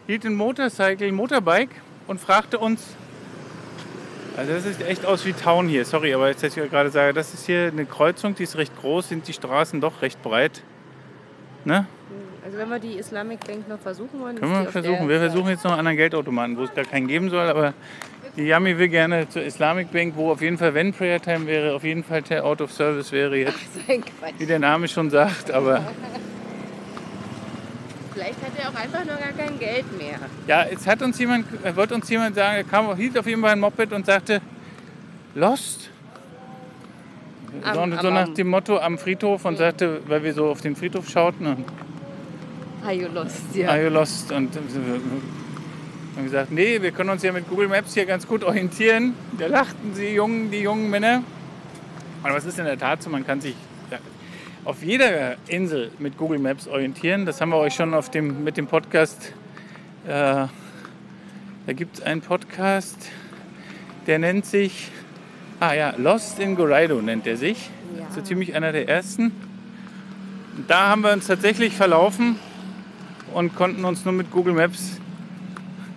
[0.07, 1.69] hielt ein Motorcycle, ein Motorbike
[2.07, 2.81] und fragte uns,
[4.37, 7.13] also das sieht echt aus wie Town hier, sorry, aber jetzt, dass ich gerade sage,
[7.13, 10.63] das ist hier eine Kreuzung, die ist recht groß, sind die Straßen doch recht breit.
[11.65, 11.87] Ne?
[12.49, 15.07] Also wenn wir die Islamic Bank noch versuchen wollen, Können wir versuchen.
[15.07, 17.75] Wir versuchen jetzt noch einen anderen Geldautomaten, wo es gar keinen geben soll, aber
[18.35, 21.75] die Yami will gerne zur Islamic Bank, wo auf jeden Fall, wenn Prayer Time wäre,
[21.75, 23.53] auf jeden Fall der Out of Service wäre jetzt,
[23.85, 24.33] Quatsch.
[24.39, 25.81] wie der Name schon sagt, aber
[28.15, 30.17] Vielleicht hat er auch einfach nur gar kein Geld mehr.
[30.47, 33.41] ja, es hat uns jemand, äh, wollte uns jemand sagen, er kam, hielt auf jeden
[33.41, 34.41] Fall ein Moped und sagte,
[35.35, 35.91] Lost?
[37.63, 40.61] Am- so, am- so nach dem Motto am Friedhof und sagte, weil wir so auf
[40.61, 41.45] den Friedhof schauten
[42.83, 43.55] Are you lost?
[43.55, 43.69] Ja.
[43.69, 44.31] Are you lost?
[44.31, 44.55] Und
[46.19, 49.13] haben gesagt, nee, wir können uns ja mit Google Maps hier ganz gut orientieren.
[49.37, 51.23] Da lachten sie jungen, die jungen Männer.
[52.23, 53.55] Aber es ist in der Tat so, man kann sich
[54.65, 57.25] auf jeder Insel mit Google Maps orientieren.
[57.25, 59.33] Das haben wir euch schon auf dem, mit dem Podcast.
[60.05, 60.49] Äh, da
[61.67, 63.09] gibt es einen Podcast,
[64.07, 64.89] der nennt sich,
[65.59, 67.69] ah ja, Lost in Goraido nennt er sich.
[67.97, 68.07] Ja.
[68.13, 69.31] So ziemlich einer der ersten.
[70.57, 72.35] Und da haben wir uns tatsächlich verlaufen
[73.33, 74.99] und konnten uns nur mit Google Maps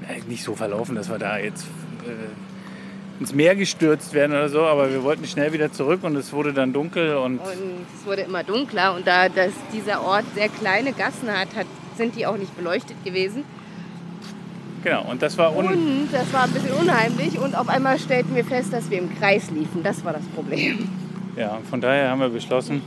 [0.09, 1.65] äh, nicht so verlaufen, dass wir da jetzt
[2.05, 6.33] äh, ins Meer gestürzt werden oder so, aber wir wollten schnell wieder zurück und es
[6.33, 10.49] wurde dann dunkel und Und es wurde immer dunkler und da das, dieser Ort sehr
[10.49, 11.67] kleine Gassen hat, hat,
[11.97, 13.45] sind die auch nicht beleuchtet gewesen.
[14.83, 18.35] genau und das war un Und das war ein bisschen unheimlich und auf einmal stellten
[18.35, 19.83] wir fest, dass wir im Kreis liefen.
[19.83, 20.89] Das war das Problem.
[21.37, 22.83] ja von daher haben wir beschlossen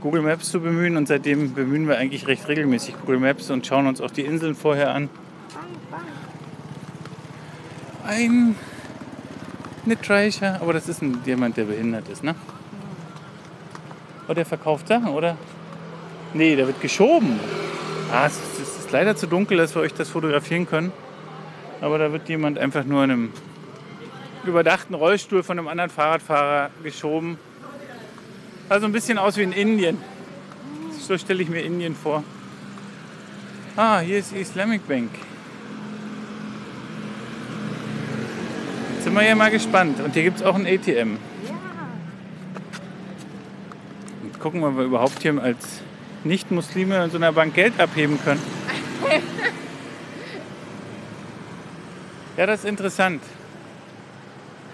[0.00, 3.86] Google Maps zu bemühen und seitdem bemühen wir eigentlich recht regelmäßig Google Maps und schauen
[3.86, 5.08] uns auch die Inseln vorher an.
[8.06, 8.54] Ein
[10.02, 12.34] Treasure, aber das ist ein jemand, der behindert ist, ne?
[14.26, 15.36] Oder der verkauft Sachen, oder?
[16.34, 17.40] Nee, der wird geschoben.
[18.12, 20.92] Ah, es ist, es ist leider zu dunkel, dass wir euch das fotografieren können.
[21.80, 23.32] Aber da wird jemand einfach nur in einem
[24.44, 27.38] überdachten Rollstuhl von einem anderen Fahrradfahrer geschoben.
[28.68, 29.98] Also ein bisschen aus wie in Indien.
[31.00, 32.22] So stelle ich mir Indien vor.
[33.76, 35.10] Ah, hier ist die Islamic Bank.
[38.94, 40.00] Jetzt sind wir ja mal gespannt.
[40.00, 41.16] Und hier gibt es auch ein ATM.
[44.22, 45.80] Und gucken, ob wir überhaupt hier als
[46.24, 48.42] Nicht-Muslime in so einer Bank Geld abheben können.
[52.36, 53.22] Ja, das ist interessant.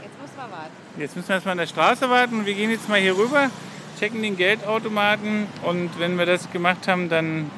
[0.02, 0.72] Jetzt muss man warten.
[0.98, 3.50] Jetzt müssen wir erstmal an der Straße warten und wir gehen jetzt mal hier rüber.
[3.98, 7.50] Checken den Geldautomaten und wenn wir das gemacht haben, dann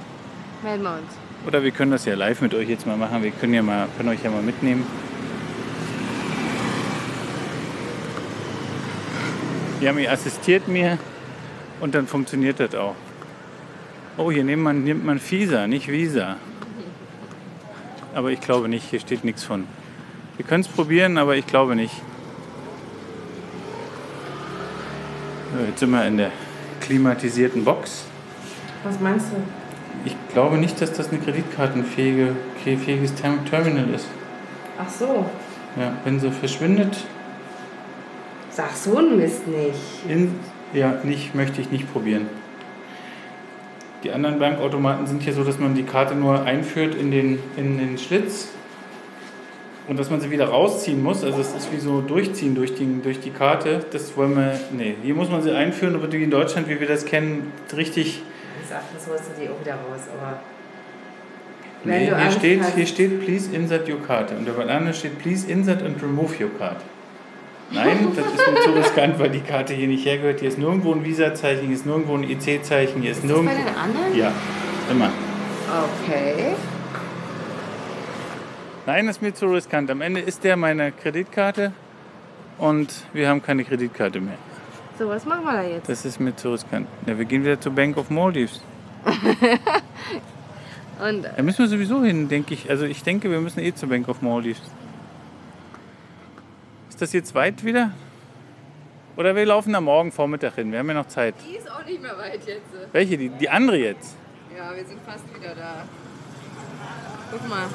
[0.62, 1.46] Melden wir uns.
[1.46, 3.22] oder wir können das ja live mit euch jetzt mal machen.
[3.22, 4.86] Wir können ja mal können euch ja mal mitnehmen.
[9.80, 10.98] Yami assistiert mir
[11.80, 12.94] und dann funktioniert das auch.
[14.16, 16.36] Oh, hier nimmt man, nimmt man Visa, nicht Visa.
[18.14, 19.66] Aber ich glaube nicht, hier steht nichts von.
[20.38, 21.94] Wir können es probieren, aber ich glaube nicht.
[25.45, 26.30] So, jetzt sind wir in der
[26.80, 28.04] klimatisierten Box.
[28.84, 29.36] Was meinst du?
[30.04, 34.06] Ich glaube nicht, dass das ein kreditkartenfähige, fähiges Term- Terminal ist.
[34.78, 35.26] Ach so.
[35.78, 36.96] Ja, wenn sie verschwindet,
[38.50, 40.08] Sag so ein Mist nicht.
[40.08, 40.34] in,
[40.72, 42.26] ja, nicht, möchte ich nicht probieren.
[44.02, 47.76] Die anderen Bankautomaten sind hier so, dass man die Karte nur einführt in den, in
[47.78, 48.48] den Schlitz
[49.88, 51.22] und dass man sie wieder rausziehen muss.
[51.24, 53.84] Also es ist wie so durchziehen durch die, durch die Karte.
[53.92, 56.88] Das wollen wir, nee, hier muss man sie einführen, aber wie in Deutschland, wie wir
[56.88, 58.22] das kennen, richtig.
[58.62, 60.40] Ich sag, das holst du die auch wieder raus, aber.
[61.84, 64.32] Nee, hier steht, hast- hier steht, please insert your card.
[64.32, 66.78] Und über der anderen steht, please insert and remove your card.
[67.70, 70.40] Nein, das ist mir zu riskant, weil die Karte hier nicht hergehört.
[70.40, 73.42] Hier ist nirgendwo ein Visa-Zeichen, hier ist nirgendwo ein IC-Zeichen, hier ist Ist das bei
[73.44, 73.64] nirgendwo.
[73.70, 74.16] den anderen?
[74.18, 74.32] Ja,
[74.90, 75.10] immer.
[76.02, 76.54] Okay.
[78.86, 79.90] Nein, das ist mir zu riskant.
[79.90, 81.72] Am Ende ist der meine Kreditkarte
[82.58, 84.38] und wir haben keine Kreditkarte mehr.
[84.96, 85.88] So, was machen wir da jetzt?
[85.88, 86.86] Das ist mir zu riskant.
[87.04, 88.62] Ja, wir gehen wieder zur Bank of Maldives.
[90.98, 92.70] Und Da müssen wir sowieso hin, denke ich.
[92.70, 94.62] Also ich denke, wir müssen eh zur Bank of Maldives.
[96.88, 97.90] Ist das jetzt weit wieder?
[99.16, 100.72] Oder wir laufen da morgen Vormittag hin.
[100.72, 101.34] Wir haben ja noch Zeit.
[101.46, 102.62] die ist auch nicht mehr weit jetzt.
[102.92, 103.18] Welche?
[103.18, 104.16] Die, die andere jetzt?
[104.56, 105.84] Ja, wir sind fast wieder da.
[107.30, 107.66] Guck mal.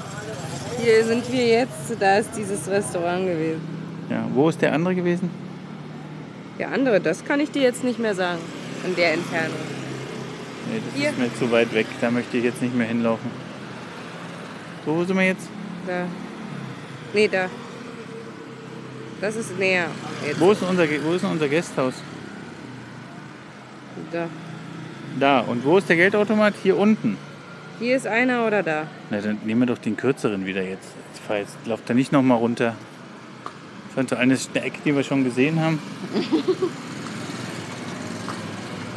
[0.79, 1.95] Hier sind wir jetzt.
[1.99, 3.61] Da ist dieses Restaurant gewesen.
[4.09, 4.25] Ja.
[4.33, 5.29] Wo ist der andere gewesen?
[6.59, 8.39] Der andere, das kann ich dir jetzt nicht mehr sagen.
[8.85, 9.57] In der Entfernung.
[10.71, 11.09] Nee, das Hier.
[11.09, 11.87] ist mir zu weit weg.
[11.99, 13.29] Da möchte ich jetzt nicht mehr hinlaufen.
[14.85, 15.47] So, wo sind wir jetzt?
[15.87, 16.05] Da.
[17.13, 17.47] Nee, da.
[19.19, 19.87] Das ist näher.
[20.25, 20.39] Jetzt.
[20.39, 21.93] Wo ist, unser, wo ist denn unser Gasthaus?
[24.11, 24.27] Da.
[25.19, 25.39] Da.
[25.41, 26.55] Und wo ist der Geldautomat?
[26.63, 27.17] Hier unten.
[27.81, 28.85] Hier ist einer oder da?
[29.09, 30.89] Na, dann nehmen wir doch den kürzeren wieder jetzt.
[31.09, 32.75] Jetzt, fahr jetzt lauft da nicht nochmal runter.
[33.95, 35.79] Das ist eine eine Ecke, die wir schon gesehen haben.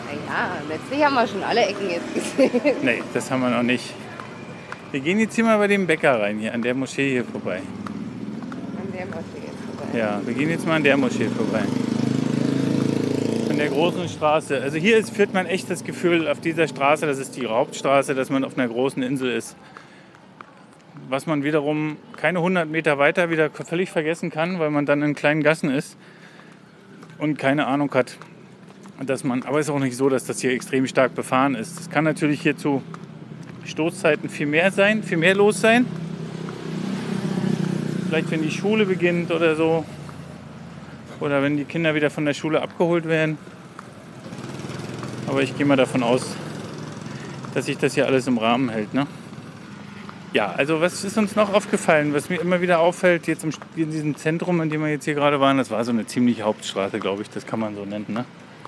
[0.07, 2.77] Naja, letztlich haben wir schon alle Ecken jetzt gesehen.
[2.83, 3.94] Nee, das haben wir noch nicht.
[4.90, 7.62] Wir gehen jetzt hier mal bei dem Bäcker rein, hier an der Moschee hier vorbei.
[8.77, 9.99] An der Moschee jetzt vorbei.
[9.99, 11.62] Ja, wir gehen jetzt mal an der Moschee vorbei.
[13.55, 14.61] An der großen Straße.
[14.61, 18.12] Also hier ist, führt man echt das Gefühl auf dieser Straße, das ist die Hauptstraße,
[18.17, 19.55] dass man auf einer großen Insel ist.
[21.09, 25.14] Was man wiederum keine 100 Meter weiter wieder völlig vergessen kann, weil man dann in
[25.14, 25.97] kleinen Gassen ist
[27.19, 28.17] und keine Ahnung hat,
[29.07, 29.45] dass man.
[29.45, 31.79] Aber es ist auch nicht so, dass das hier extrem stark befahren ist.
[31.79, 32.83] Es kann natürlich hier zu
[33.67, 35.87] Stoßzeiten viel mehr sein, viel mehr los sein.
[38.09, 39.85] Vielleicht wenn die Schule beginnt oder so.
[41.20, 43.38] Oder wenn die Kinder wieder von der Schule abgeholt werden.
[45.27, 46.37] Aber ich gehe mal davon aus,
[47.55, 48.92] dass sich das hier alles im Rahmen hält.
[48.94, 49.07] Ne?
[50.33, 53.92] Ja, also was ist uns noch aufgefallen, was mir immer wieder auffällt, jetzt im, in
[53.92, 56.98] diesem Zentrum, in dem wir jetzt hier gerade waren, das war so eine ziemliche Hauptstraße,
[56.98, 58.07] glaube ich, das kann man so nennen.
[58.09, 58.24] Ne?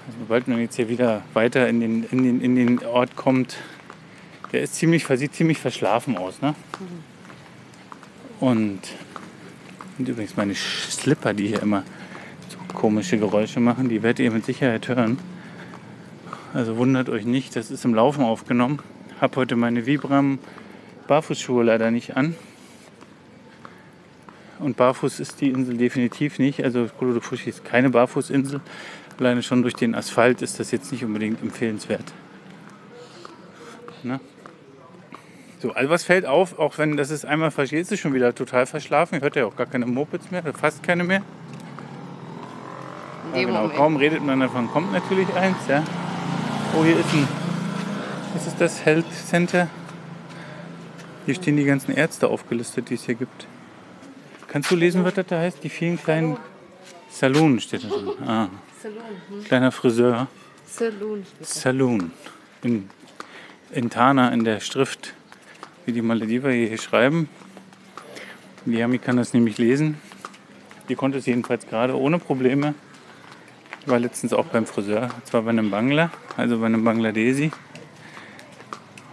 [0.07, 3.57] Also, sobald man jetzt hier wieder weiter in den, in den, in den Ort kommt,
[4.53, 6.41] der ist ziemlich, sieht ziemlich verschlafen aus.
[6.41, 6.55] Ne?
[8.39, 8.81] Und,
[9.99, 11.83] und übrigens meine Slipper, die hier immer
[12.77, 15.19] komische Geräusche machen, die werdet ihr mit Sicherheit hören.
[16.55, 18.79] Also wundert euch nicht, das ist im Laufen aufgenommen.
[19.21, 20.39] Hab heute meine Vibram
[21.09, 22.37] Barfußschuhe leider nicht an.
[24.59, 26.63] Und barfuß ist die Insel definitiv nicht.
[26.65, 28.61] Also Kolodofushi ist keine Barfußinsel.
[29.19, 32.13] Alleine schon durch den Asphalt ist das jetzt nicht unbedingt empfehlenswert.
[34.03, 34.21] Ne?
[35.61, 38.67] So, also was fällt auf, auch wenn das ist einmal versteht, ist schon wieder total
[38.67, 39.21] verschlafen.
[39.21, 41.23] Hört ja auch gar keine Mopeds mehr, fast keine mehr.
[43.37, 43.79] Ja, dem genau, Moment.
[43.79, 45.59] kaum redet man davon, kommt natürlich eins.
[45.69, 45.85] Ja.
[46.75, 47.29] Oh, hier ist ein,
[48.33, 49.69] was ist das, Health Center.
[51.27, 53.47] Hier stehen die ganzen Ärzte aufgelistet, die es hier gibt.
[54.49, 55.63] Kannst du lesen, was das da heißt?
[55.63, 56.39] Die vielen kleinen
[57.11, 58.09] Saloon steht da drin.
[58.27, 58.49] Ah,
[58.83, 59.03] Saloon.
[59.29, 59.45] Hm?
[59.45, 60.29] kleiner Friseur.
[60.67, 61.27] Saloon.
[61.43, 62.11] Saloon.
[62.63, 62.89] In,
[63.73, 65.13] in Tana in der Schrift,
[65.85, 67.29] wie die Malediver hier schreiben.
[68.65, 70.01] Die Yami kann das nämlich lesen.
[70.89, 72.75] Die konnte es jedenfalls gerade ohne Probleme.
[73.87, 77.53] Ich war letztens auch beim Friseur, zwar bei einem Bangla, also bei einem Bangladesi.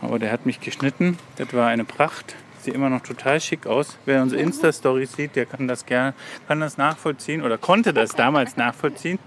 [0.01, 1.19] Aber der hat mich geschnitten.
[1.36, 2.34] Das war eine Pracht.
[2.59, 3.99] Sieht immer noch total schick aus.
[4.05, 6.15] Wer unsere Insta-Stories sieht, der kann das gerne,
[6.47, 9.19] kann das nachvollziehen oder konnte das damals nachvollziehen.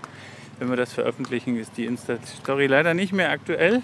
[0.59, 3.83] Wenn wir das veröffentlichen, ist die Insta-Story leider nicht mehr aktuell.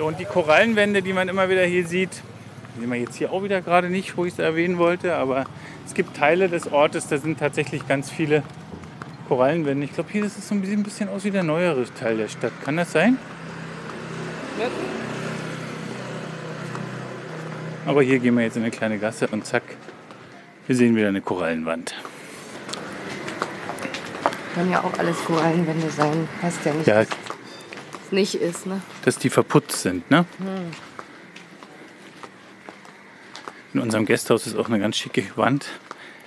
[0.00, 2.24] Und die Korallenwände, die man immer wieder hier sieht,
[2.80, 5.44] sehen wir jetzt hier auch wieder gerade nicht, wo ich es erwähnen wollte, aber
[5.86, 8.42] es gibt Teile des Ortes, da sind tatsächlich ganz viele
[9.30, 9.84] Korallenwände.
[9.84, 12.16] Ich glaube, hier ist es so ein bisschen, ein bisschen aus wie der neuere Teil
[12.16, 12.50] der Stadt.
[12.64, 13.16] Kann das sein?
[17.86, 19.62] Aber hier gehen wir jetzt in eine kleine Gasse und zack,
[20.66, 21.94] wir sehen wieder eine Korallenwand.
[24.54, 26.28] Können ja auch alles Korallenwände sein.
[26.42, 27.08] Heißt ja nicht, Ja, dass
[28.06, 28.80] es nicht ist, ne?
[29.04, 30.24] dass die verputzt sind, ne?
[33.74, 35.68] In unserem Gasthaus ist auch eine ganz schicke Wand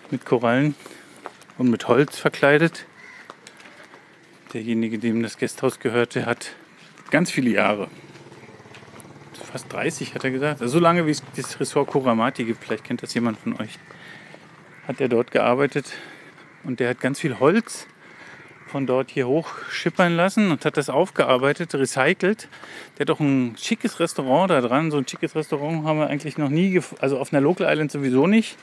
[0.09, 0.73] mit Korallen
[1.57, 2.85] und mit Holz verkleidet.
[4.53, 6.51] Derjenige, dem das Gasthaus gehörte, hat
[7.09, 7.87] ganz viele Jahre.
[9.51, 10.61] Fast 30 hat er gesagt.
[10.61, 13.79] Also so lange wie es das Ressort Kuramati gibt, vielleicht kennt das jemand von euch,
[14.87, 15.93] hat er dort gearbeitet.
[16.63, 17.87] Und der hat ganz viel Holz
[18.73, 22.47] von dort hier hochschippern lassen und hat das aufgearbeitet, recycelt.
[22.97, 24.89] Der hat auch ein schickes Restaurant da dran.
[24.89, 28.25] So ein schickes Restaurant haben wir eigentlich noch nie, also auf einer Local Island sowieso
[28.25, 28.57] nicht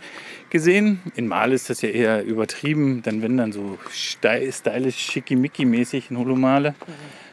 [0.51, 1.01] gesehen.
[1.15, 3.03] In Mal ist das ja eher übertrieben.
[3.05, 6.75] Dann wenn dann so stylisch, schickimicki-mäßig in Holomale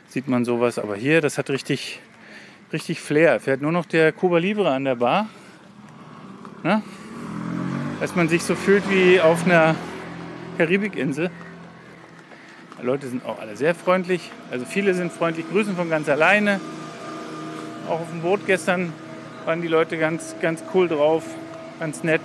[0.07, 0.77] sieht man sowas.
[0.77, 1.99] Aber hier, das hat richtig,
[2.71, 3.39] richtig Flair.
[3.39, 5.27] Fährt nur noch der Cuba Libre an der Bar.
[6.61, 6.83] Ne?
[7.99, 9.73] Dass man sich so fühlt wie auf einer
[10.59, 11.31] Karibikinsel.
[12.79, 14.31] Die Leute sind auch alle sehr freundlich.
[14.51, 16.59] Also viele sind freundlich, grüßen von ganz alleine.
[17.87, 18.93] Auch auf dem Boot gestern
[19.45, 21.23] waren die Leute ganz, ganz cool drauf,
[21.79, 22.21] ganz nett.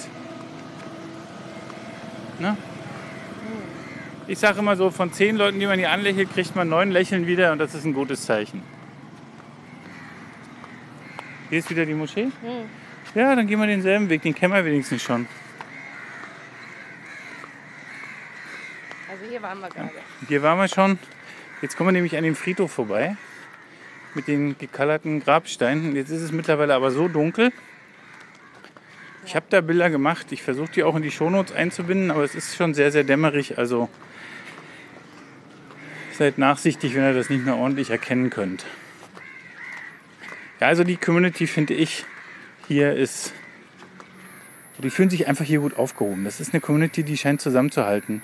[2.38, 2.56] Ne?
[4.26, 7.26] Ich sage immer so, von zehn Leuten, die man hier anlächelt, kriegt man neun Lächeln
[7.26, 8.62] wieder und das ist ein gutes Zeichen.
[11.48, 12.28] Hier ist wieder die Moschee?
[13.14, 15.26] Ja, dann gehen wir denselben Weg, den kennen wir wenigstens schon.
[19.32, 19.90] Hier waren wir gerade.
[20.28, 20.98] Hier waren wir schon.
[21.62, 23.16] Jetzt kommen wir nämlich an dem Friedhof vorbei.
[24.14, 25.96] Mit den gekallerten Grabsteinen.
[25.96, 27.50] Jetzt ist es mittlerweile aber so dunkel.
[29.24, 30.32] Ich habe da Bilder gemacht.
[30.32, 33.56] Ich versuche die auch in die Shownotes einzubinden, aber es ist schon sehr, sehr dämmerig.
[33.56, 33.88] Also
[36.12, 38.66] seid nachsichtig, wenn ihr das nicht mehr ordentlich erkennen könnt.
[40.60, 42.04] Ja, also die Community finde ich
[42.68, 43.32] hier ist.
[44.76, 46.24] Die fühlen sich einfach hier gut aufgehoben.
[46.24, 48.20] Das ist eine Community, die scheint zusammenzuhalten.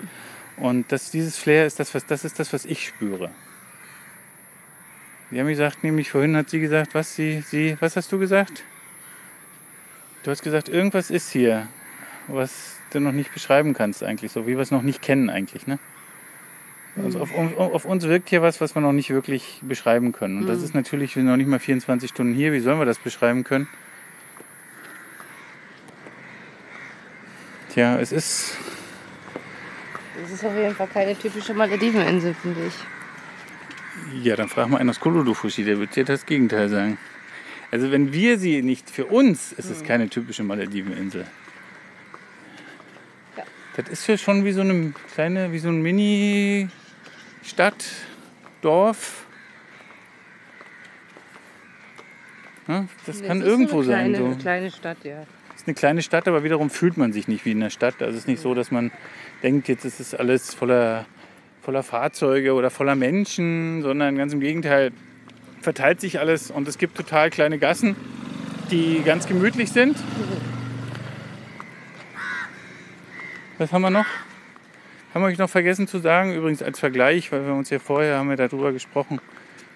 [0.59, 3.31] Und das, dieses Flair ist das, was, das ist das, was ich spüre.
[5.31, 8.63] Sie haben gesagt, nämlich vorhin hat sie gesagt, was sie, sie, was hast du gesagt?
[10.23, 11.67] Du hast gesagt, irgendwas ist hier,
[12.27, 15.67] was du noch nicht beschreiben kannst eigentlich, so wie wir es noch nicht kennen eigentlich,
[15.67, 15.79] ne?
[17.01, 20.39] Also auf, auf, auf uns wirkt hier was, was wir noch nicht wirklich beschreiben können.
[20.39, 22.85] Und das ist natürlich, wir sind noch nicht mal 24 Stunden hier, wie sollen wir
[22.85, 23.69] das beschreiben können?
[27.69, 28.57] Tja, es ist
[30.29, 32.73] Das ist auf jeden Fall keine typische Malediveninsel, finde ich.
[34.23, 36.99] Ja, dann frag mal einen aus Kolodufushi, der wird dir das Gegenteil sagen.
[37.71, 41.25] Also wenn wir sie nicht, für uns ist es keine typische Malediveninsel.
[43.37, 43.43] Ja.
[43.75, 46.69] Das ist ja schon wie so eine kleine, wie so ein Mini-Stadt,
[48.61, 49.25] Dorf.
[52.67, 54.13] Ja, das kann ist irgendwo so eine sein.
[54.13, 54.39] kleine, So.
[54.39, 55.23] kleine Stadt, ja.
[55.55, 57.95] ist eine kleine Stadt, aber wiederum fühlt man sich nicht wie in der Stadt.
[58.01, 58.91] Also es ist nicht so, dass man
[59.43, 61.05] denkt, jetzt ist es alles voller,
[61.61, 64.91] voller Fahrzeuge oder voller Menschen, sondern ganz im Gegenteil
[65.61, 67.95] verteilt sich alles und es gibt total kleine Gassen,
[68.71, 69.97] die ganz gemütlich sind.
[73.57, 74.05] Was haben wir noch?
[75.13, 78.17] Haben wir euch noch vergessen zu sagen, übrigens als Vergleich, weil wir uns ja vorher
[78.17, 79.19] haben wir darüber gesprochen,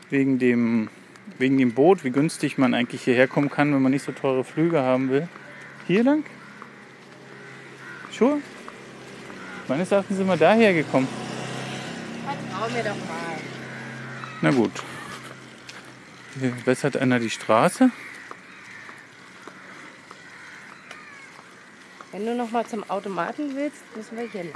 [0.10, 0.90] wegen dem,
[1.38, 4.44] wegen dem Boot, wie günstig man eigentlich hierher kommen kann, wenn man nicht so teure
[4.44, 5.28] Flüge haben will.
[5.88, 6.24] Hier lang?
[8.12, 8.38] Sure?
[9.68, 11.08] Meines Erachtens sind wir daher gekommen.
[12.26, 13.38] Vertrau mir doch mal.
[14.42, 14.72] Na gut.
[16.40, 17.90] Hier bessert einer die Straße.
[22.12, 24.54] Wenn du noch mal zum Automaten willst, müssen wir hier lang.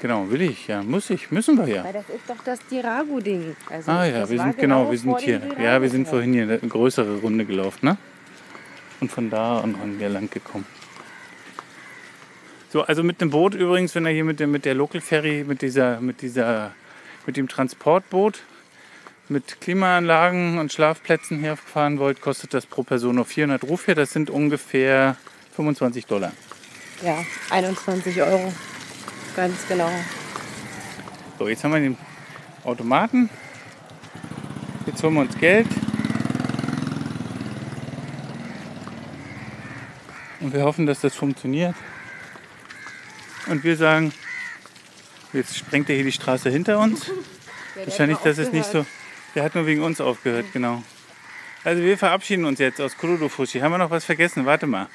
[0.00, 0.82] Genau, will ich, ja.
[0.82, 1.84] Muss ich, müssen wir ja.
[1.84, 3.56] Weil das ist doch das Diragu-Ding.
[3.70, 5.40] Also Ah ja, wir sind genau, wir vor sind hier.
[5.58, 7.96] Ja, wir sind vorhin hier eine größere Runde gelaufen, ne?
[9.00, 10.66] Und von da an an hier lang gekommen.
[12.74, 15.44] So, also mit dem Boot übrigens, wenn ihr hier mit der, mit der Local Ferry,
[15.46, 16.72] mit dieser, mit dieser,
[17.24, 18.42] mit dem Transportboot,
[19.28, 23.94] mit Klimaanlagen und Schlafplätzen herfahren wollt, kostet das pro Person nur 400 Rufia.
[23.94, 25.14] Das sind ungefähr
[25.54, 26.32] 25 Dollar.
[27.04, 28.52] Ja, 21 Euro.
[29.36, 29.90] Ganz genau.
[31.38, 31.96] So, jetzt haben wir den
[32.64, 33.30] Automaten.
[34.84, 35.68] Jetzt holen wir uns Geld.
[40.40, 41.76] Und wir hoffen, dass das funktioniert.
[43.46, 44.12] Und wir sagen
[45.34, 47.10] Jetzt sprengt er hier die Straße hinter uns.
[47.84, 48.86] Wahrscheinlich, dass es nicht so.
[49.34, 50.84] Der hat nur wegen uns aufgehört, genau.
[51.64, 53.58] Also wir verabschieden uns jetzt aus Kurudofushi.
[53.58, 54.46] Haben wir noch was vergessen?
[54.46, 54.86] Warte mal.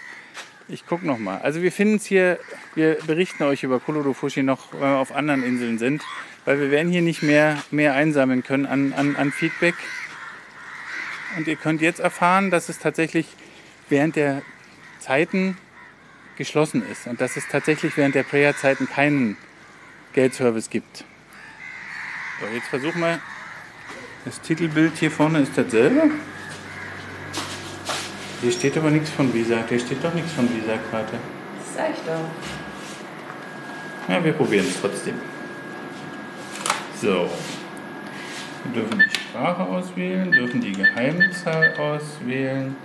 [0.69, 1.39] Ich gucke noch mal.
[1.39, 2.39] Also wir finden es hier,
[2.73, 6.03] wir berichten euch über Kurudofushi noch, wenn wir auf anderen Inseln sind.
[6.45, 9.75] Weil wir werden hier nicht mehr, mehr einsammeln können an, an, an Feedback.
[11.35, 13.27] Und ihr könnt jetzt erfahren, dass es tatsächlich
[13.89, 14.41] während der
[14.99, 15.57] Zeiten
[16.39, 17.05] geschlossen ist.
[17.05, 19.37] Und dass es tatsächlich während der Prayer-Zeiten keinen
[20.13, 21.03] Geldservice gibt.
[22.39, 23.19] So, jetzt versuchen wir.
[24.25, 26.09] Das Titelbild hier vorne ist dasselbe.
[28.41, 29.63] Hier steht aber nichts von Visa.
[29.67, 31.19] Hier steht doch nichts von Visa-Karte.
[31.59, 32.23] Das sag ich doch.
[34.07, 35.15] Ja, wir probieren es trotzdem.
[36.99, 37.29] So.
[38.63, 42.75] Wir dürfen die Sprache auswählen, dürfen die Geheimzahl auswählen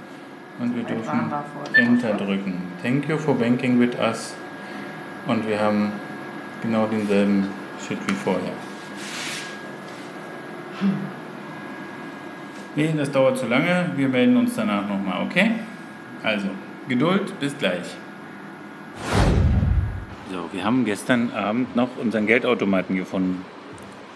[0.58, 1.32] und wir dürfen
[1.74, 2.62] Enter drücken.
[2.82, 4.34] Thank you for banking with us.
[5.26, 5.92] Und wir haben
[6.62, 7.48] genau denselben
[7.86, 8.52] Shit wie vorher.
[12.76, 13.90] Nee, das dauert zu lange.
[13.96, 15.52] Wir melden uns danach nochmal, okay?
[16.22, 16.48] Also,
[16.88, 17.96] Geduld, bis gleich.
[20.30, 23.44] So, wir haben gestern Abend noch unseren Geldautomaten gefunden.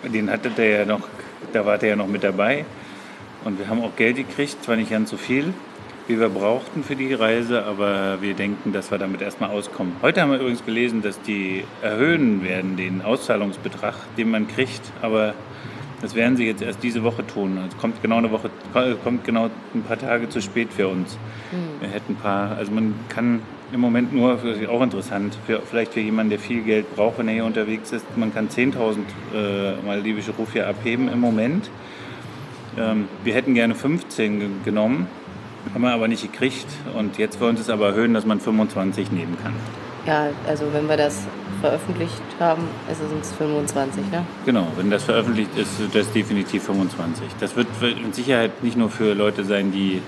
[0.02, 1.08] Den hatte der ja noch,
[1.52, 2.64] da war der ja noch mit dabei.
[3.44, 5.54] Und wir haben auch Geld gekriegt, zwar nicht ganz so viel,
[6.08, 9.92] wie wir brauchten für die Reise, aber wir denken, dass wir damit erstmal auskommen.
[10.02, 15.34] Heute haben wir übrigens gelesen, dass die erhöhen werden, den Auszahlungsbetrag, den man kriegt, aber
[16.00, 17.58] das werden sie jetzt erst diese Woche tun.
[17.68, 18.48] Es kommt genau eine Woche,
[19.04, 21.18] kommt genau ein paar Tage zu spät für uns.
[21.80, 23.40] Wir hätten ein paar, also man kann
[23.72, 27.18] im Moment nur, das ist auch interessant, für, vielleicht für jemanden, der viel Geld braucht,
[27.18, 28.96] wenn er hier unterwegs ist, man kann 10.000
[29.34, 31.68] äh, maldivische Rufia abheben im Moment.
[32.78, 35.06] Ähm, wir hätten gerne 15 ge- genommen,
[35.74, 36.66] haben wir aber nicht gekriegt.
[36.96, 39.52] Und jetzt wollen sie es aber erhöhen, dass man 25 nehmen kann.
[40.06, 41.26] Ja, also wenn wir das
[41.60, 44.24] veröffentlicht haben, ist es uns 25, ne?
[44.46, 47.26] Genau, wenn das veröffentlicht ist, ist das definitiv 25.
[47.40, 50.00] Das wird mit Sicherheit nicht nur für Leute sein, die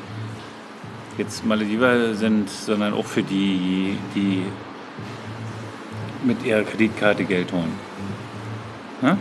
[1.18, 4.44] jetzt Malediver sind, sondern auch für die, die
[6.24, 7.72] mit ihrer Kreditkarte Geld holen.
[9.00, 9.16] Genau.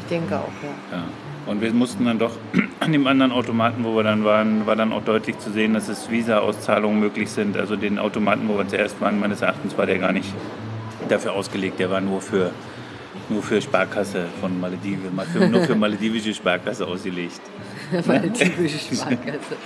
[0.00, 0.96] Ich denke auch, ja.
[0.96, 1.04] Ja.
[1.46, 2.32] Und wir mussten dann doch
[2.80, 5.88] an dem anderen Automaten, wo wir dann waren, war dann auch deutlich zu sehen, dass
[5.88, 7.56] es Visa-Auszahlungen möglich sind.
[7.56, 10.32] Also den Automaten, wo wir zuerst waren, meines Erachtens war der gar nicht
[11.08, 11.78] dafür ausgelegt.
[11.78, 12.50] Der war nur für,
[13.28, 17.40] nur für Sparkasse von Malediven, mal für, nur für maledivische Sparkasse ausgelegt.
[18.06, 19.56] Maledivische Sparkasse.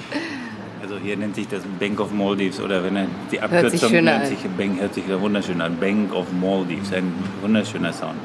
[0.83, 4.27] Also hier nennt sich das Bank of Maldives oder wenn er die Abkürzung schöner nennt
[4.27, 5.77] sich Bank, hört sich wunderschön an.
[5.79, 8.19] Bank of Maldives, ein wunderschöner Sound.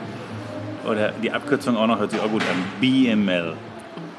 [0.89, 2.63] Oder die Abkürzung auch noch hört sich auch gut an.
[2.79, 3.53] BML.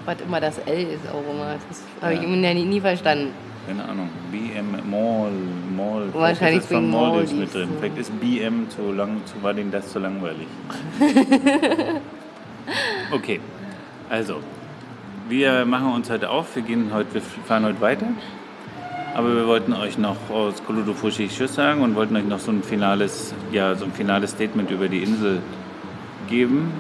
[0.09, 1.57] Was immer das L ist auch immer.
[1.69, 2.27] Das habe ich Ja.
[2.27, 3.35] immer nie, nie verstanden.
[3.67, 4.09] Keine Ahnung.
[4.33, 5.33] BM Mall,
[5.77, 6.09] Mall.
[6.15, 7.69] Wahrscheinlich ist von Maldives mit drin.
[7.79, 10.47] Vielleicht ist BM zu lang, zu, war denen das zu langweilig.
[13.13, 13.39] okay,
[14.09, 14.37] also
[15.29, 16.57] wir machen uns heute auf.
[16.57, 18.07] Wir gehen heute, wir fahren heute weiter.
[19.15, 22.63] Aber wir wollten euch noch aus Koludufushi Tschüss sagen und wollten euch noch so ein
[22.63, 25.43] finales, ja, so ein finales Statement über die Insel
[26.31, 26.73] geben.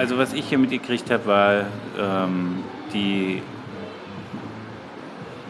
[0.00, 1.66] Also was ich hier mitgekriegt habe, war
[1.98, 2.60] ähm,
[2.94, 3.42] die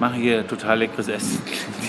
[0.01, 1.41] machen hier total leckeres Essen.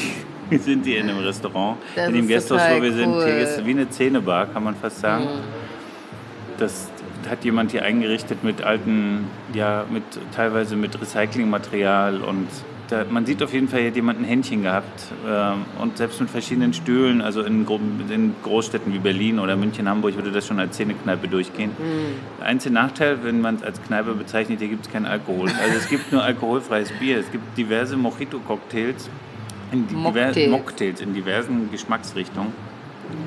[0.50, 3.10] Wir sind hier in einem Restaurant, Das in dem Gasthaus, wo wir sind.
[3.10, 3.24] cool.
[3.24, 5.26] Hier ist wie eine Zähnebar, kann man fast sagen.
[6.58, 6.90] Das
[7.28, 10.04] hat jemand hier eingerichtet mit alten, ja, mit
[10.36, 12.48] teilweise mit Recyclingmaterial und
[12.92, 16.20] da, man sieht auf jeden Fall, hier hat jemand ein Händchen gehabt ähm, und selbst
[16.20, 17.66] mit verschiedenen Stühlen, also in,
[18.10, 21.72] in Großstädten wie Berlin oder München, Hamburg würde das schon als Zähnekneipe durchgehen.
[22.40, 25.50] Der einzige Nachteil, wenn man es als Kneipe bezeichnet, hier gibt es keinen Alkohol.
[25.64, 29.10] Also es gibt nur alkoholfreies Bier, es gibt diverse Mojito-Cocktails,
[29.72, 30.52] in diver- Mocktails.
[30.52, 32.52] Mocktails in diversen Geschmacksrichtungen,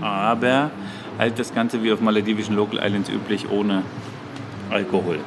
[0.02, 0.70] aber
[1.18, 3.82] halt das Ganze wie auf maledivischen Local Islands üblich ohne
[4.70, 5.18] Alkohol.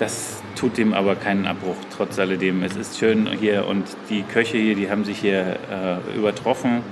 [0.00, 2.62] Das tut dem aber keinen Abbruch, trotz alledem.
[2.62, 6.82] Es ist schön hier und die Köche hier, die haben sich hier äh, übertroffen.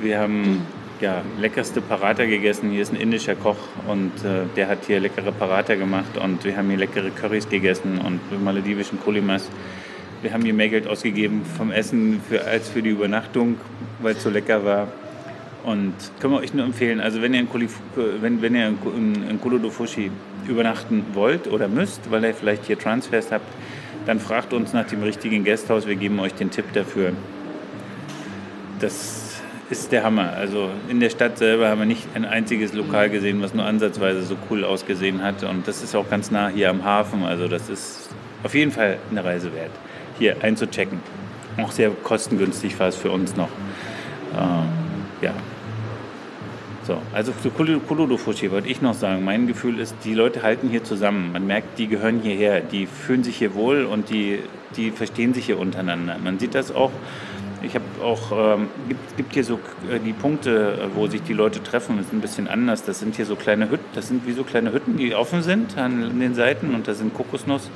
[0.00, 0.66] Wir haben
[1.00, 2.70] ja, leckerste Parata gegessen.
[2.70, 6.56] Hier ist ein indischer Koch und äh, der hat hier leckere Parata gemacht und wir
[6.56, 9.48] haben hier leckere Currys gegessen und maledivischen Kolimas.
[10.22, 13.56] Wir haben hier mehr Geld ausgegeben vom Essen für, als für die Übernachtung,
[14.00, 14.88] weil es so lecker war.
[15.64, 18.78] Und können wir euch nur empfehlen, also wenn ihr in, Kulif wenn, wenn ihr in,
[18.96, 20.10] in, in Kolodofushi
[20.46, 23.46] übernachten wollt oder müsst, weil ihr vielleicht hier Transfers habt,
[24.06, 25.86] dann fragt uns nach dem richtigen Gasthaus.
[25.86, 27.12] Wir geben euch den Tipp dafür.
[28.78, 30.32] Das ist der Hammer.
[30.34, 34.22] Also in der Stadt selber haben wir nicht ein einziges Lokal gesehen, was nur ansatzweise
[34.22, 35.42] so cool ausgesehen hat.
[35.42, 37.24] Und das ist auch ganz nah hier am Hafen.
[37.24, 38.10] Also das ist
[38.44, 39.72] auf jeden Fall eine Reise wert,
[40.18, 41.00] hier einzuchecken.
[41.56, 43.48] Auch sehr kostengünstig war es für uns noch.
[44.36, 44.68] Ähm,
[45.20, 45.32] ja.
[46.86, 50.84] So, also zu Kuludufushi wollte ich noch sagen, mein Gefühl ist, die Leute halten hier
[50.84, 51.32] zusammen.
[51.32, 54.38] Man merkt, die gehören hierher, die fühlen sich hier wohl und die,
[54.76, 56.16] die verstehen sich hier untereinander.
[56.22, 56.92] Man sieht das auch,
[57.60, 59.58] ich habe auch, ähm, gibt, gibt hier so
[59.90, 62.84] äh, die Punkte, wo sich die Leute treffen, das ist ein bisschen anders.
[62.84, 65.76] Das sind hier so kleine Hütten, das sind wie so kleine Hütten, die offen sind
[65.76, 67.68] an den Seiten und da sind Kokosnuss,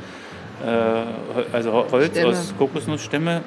[0.65, 2.29] äh, also Holz Stämme.
[2.29, 3.41] aus Kokosnussstämme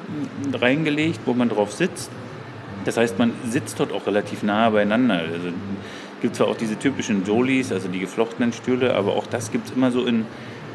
[0.59, 2.11] reingelegt, wo man drauf sitzt.
[2.85, 5.15] Das heißt, man sitzt dort auch relativ nah beieinander.
[5.15, 5.49] Also
[6.21, 9.75] gibt zwar auch diese typischen Jolies, also die geflochtenen Stühle, aber auch das gibt es
[9.75, 10.25] immer so in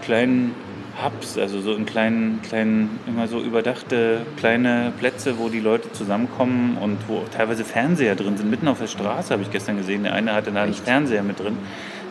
[0.02, 0.54] kleinen
[1.02, 6.76] Hubs, also so in kleinen, kleinen, immer so überdachte kleine Plätze, wo die Leute zusammenkommen
[6.78, 8.50] und wo teilweise Fernseher drin sind.
[8.50, 11.40] Mitten auf der Straße habe ich gestern gesehen, der eine hatte da einen Fernseher mit
[11.40, 11.56] drin.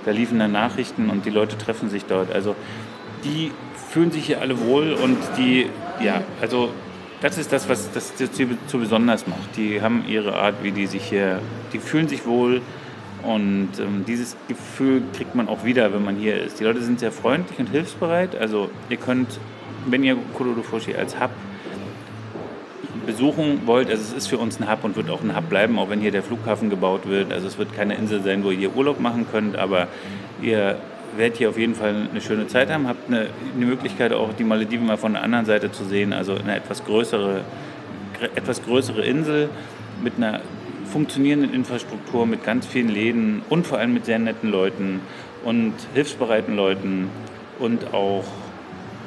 [0.06, 2.34] Da liefen dann Nachrichten und die Leute treffen sich dort.
[2.34, 2.56] Also
[3.24, 3.52] die
[3.89, 5.68] fühlen sich hier alle wohl und die,
[6.04, 6.70] ja, also
[7.22, 8.13] das ist das, was das
[8.68, 9.57] so besonders macht.
[9.57, 11.39] Die haben ihre Art, wie die sich hier,
[11.74, 12.61] die fühlen sich wohl
[13.24, 16.59] und ähm, dieses Gefühl kriegt man auch wieder, wenn man hier ist.
[16.59, 18.36] Die Leute sind sehr freundlich und hilfsbereit.
[18.36, 19.39] Also ihr könnt,
[19.88, 21.32] wenn ihr Kurodofushi als Hub
[23.05, 25.80] besuchen wollt, also es ist für uns ein Hub und wird auch ein Hub bleiben,
[25.80, 27.34] auch wenn hier der Flughafen gebaut wird.
[27.34, 29.88] Also es wird keine Insel sein, wo ihr Urlaub machen könnt, aber
[30.41, 30.78] ihr
[31.18, 34.43] werdet hier auf jeden Fall eine schöne Zeit haben, habt eine, eine Möglichkeit auch die
[34.43, 37.41] Malediven mal von der anderen Seite zu sehen, also eine etwas größere,
[38.36, 39.49] etwas größere Insel
[40.03, 40.41] mit einer
[40.91, 45.01] funktionierenden Infrastruktur, mit ganz vielen Läden und vor allem mit sehr netten Leuten
[45.43, 47.09] und hilfsbereiten Leuten
[47.59, 48.24] und auch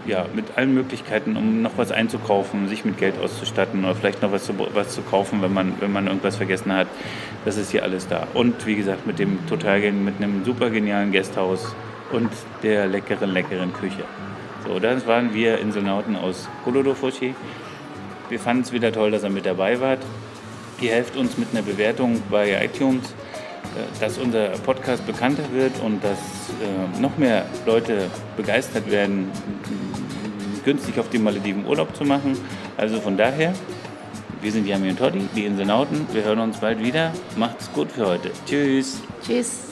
[0.07, 4.33] ja, mit allen Möglichkeiten, um noch was einzukaufen, sich mit Geld auszustatten oder vielleicht noch
[4.33, 6.87] was zu, was zu kaufen, wenn man, wenn man irgendwas vergessen hat.
[7.45, 8.27] Das ist hier alles da.
[8.35, 11.75] Und wie gesagt, mit dem total mit einem super genialen Gasthaus
[12.13, 12.31] und
[12.63, 14.05] der leckeren, leckeren Küche.
[14.67, 17.35] So, das waren wir Inselnauten aus Kolodofushi.
[18.29, 20.01] Wir fanden es wieder toll, dass ihr mit dabei wart.
[20.81, 26.03] Ihr helft uns mit einer Bewertung bei iTunes, äh, dass unser Podcast bekannter wird und
[26.03, 28.07] dass äh, noch mehr Leute
[28.37, 29.31] begeistert werden,
[30.65, 32.39] günstig auf die Malediven Urlaub zu machen.
[32.77, 33.53] Also von daher,
[34.41, 36.07] wir sind Yami und Toddy, die Inselnauten.
[36.13, 37.13] Wir hören uns bald wieder.
[37.37, 38.31] Macht's gut für heute.
[38.47, 39.01] Tschüss.
[39.27, 39.65] Tschüss.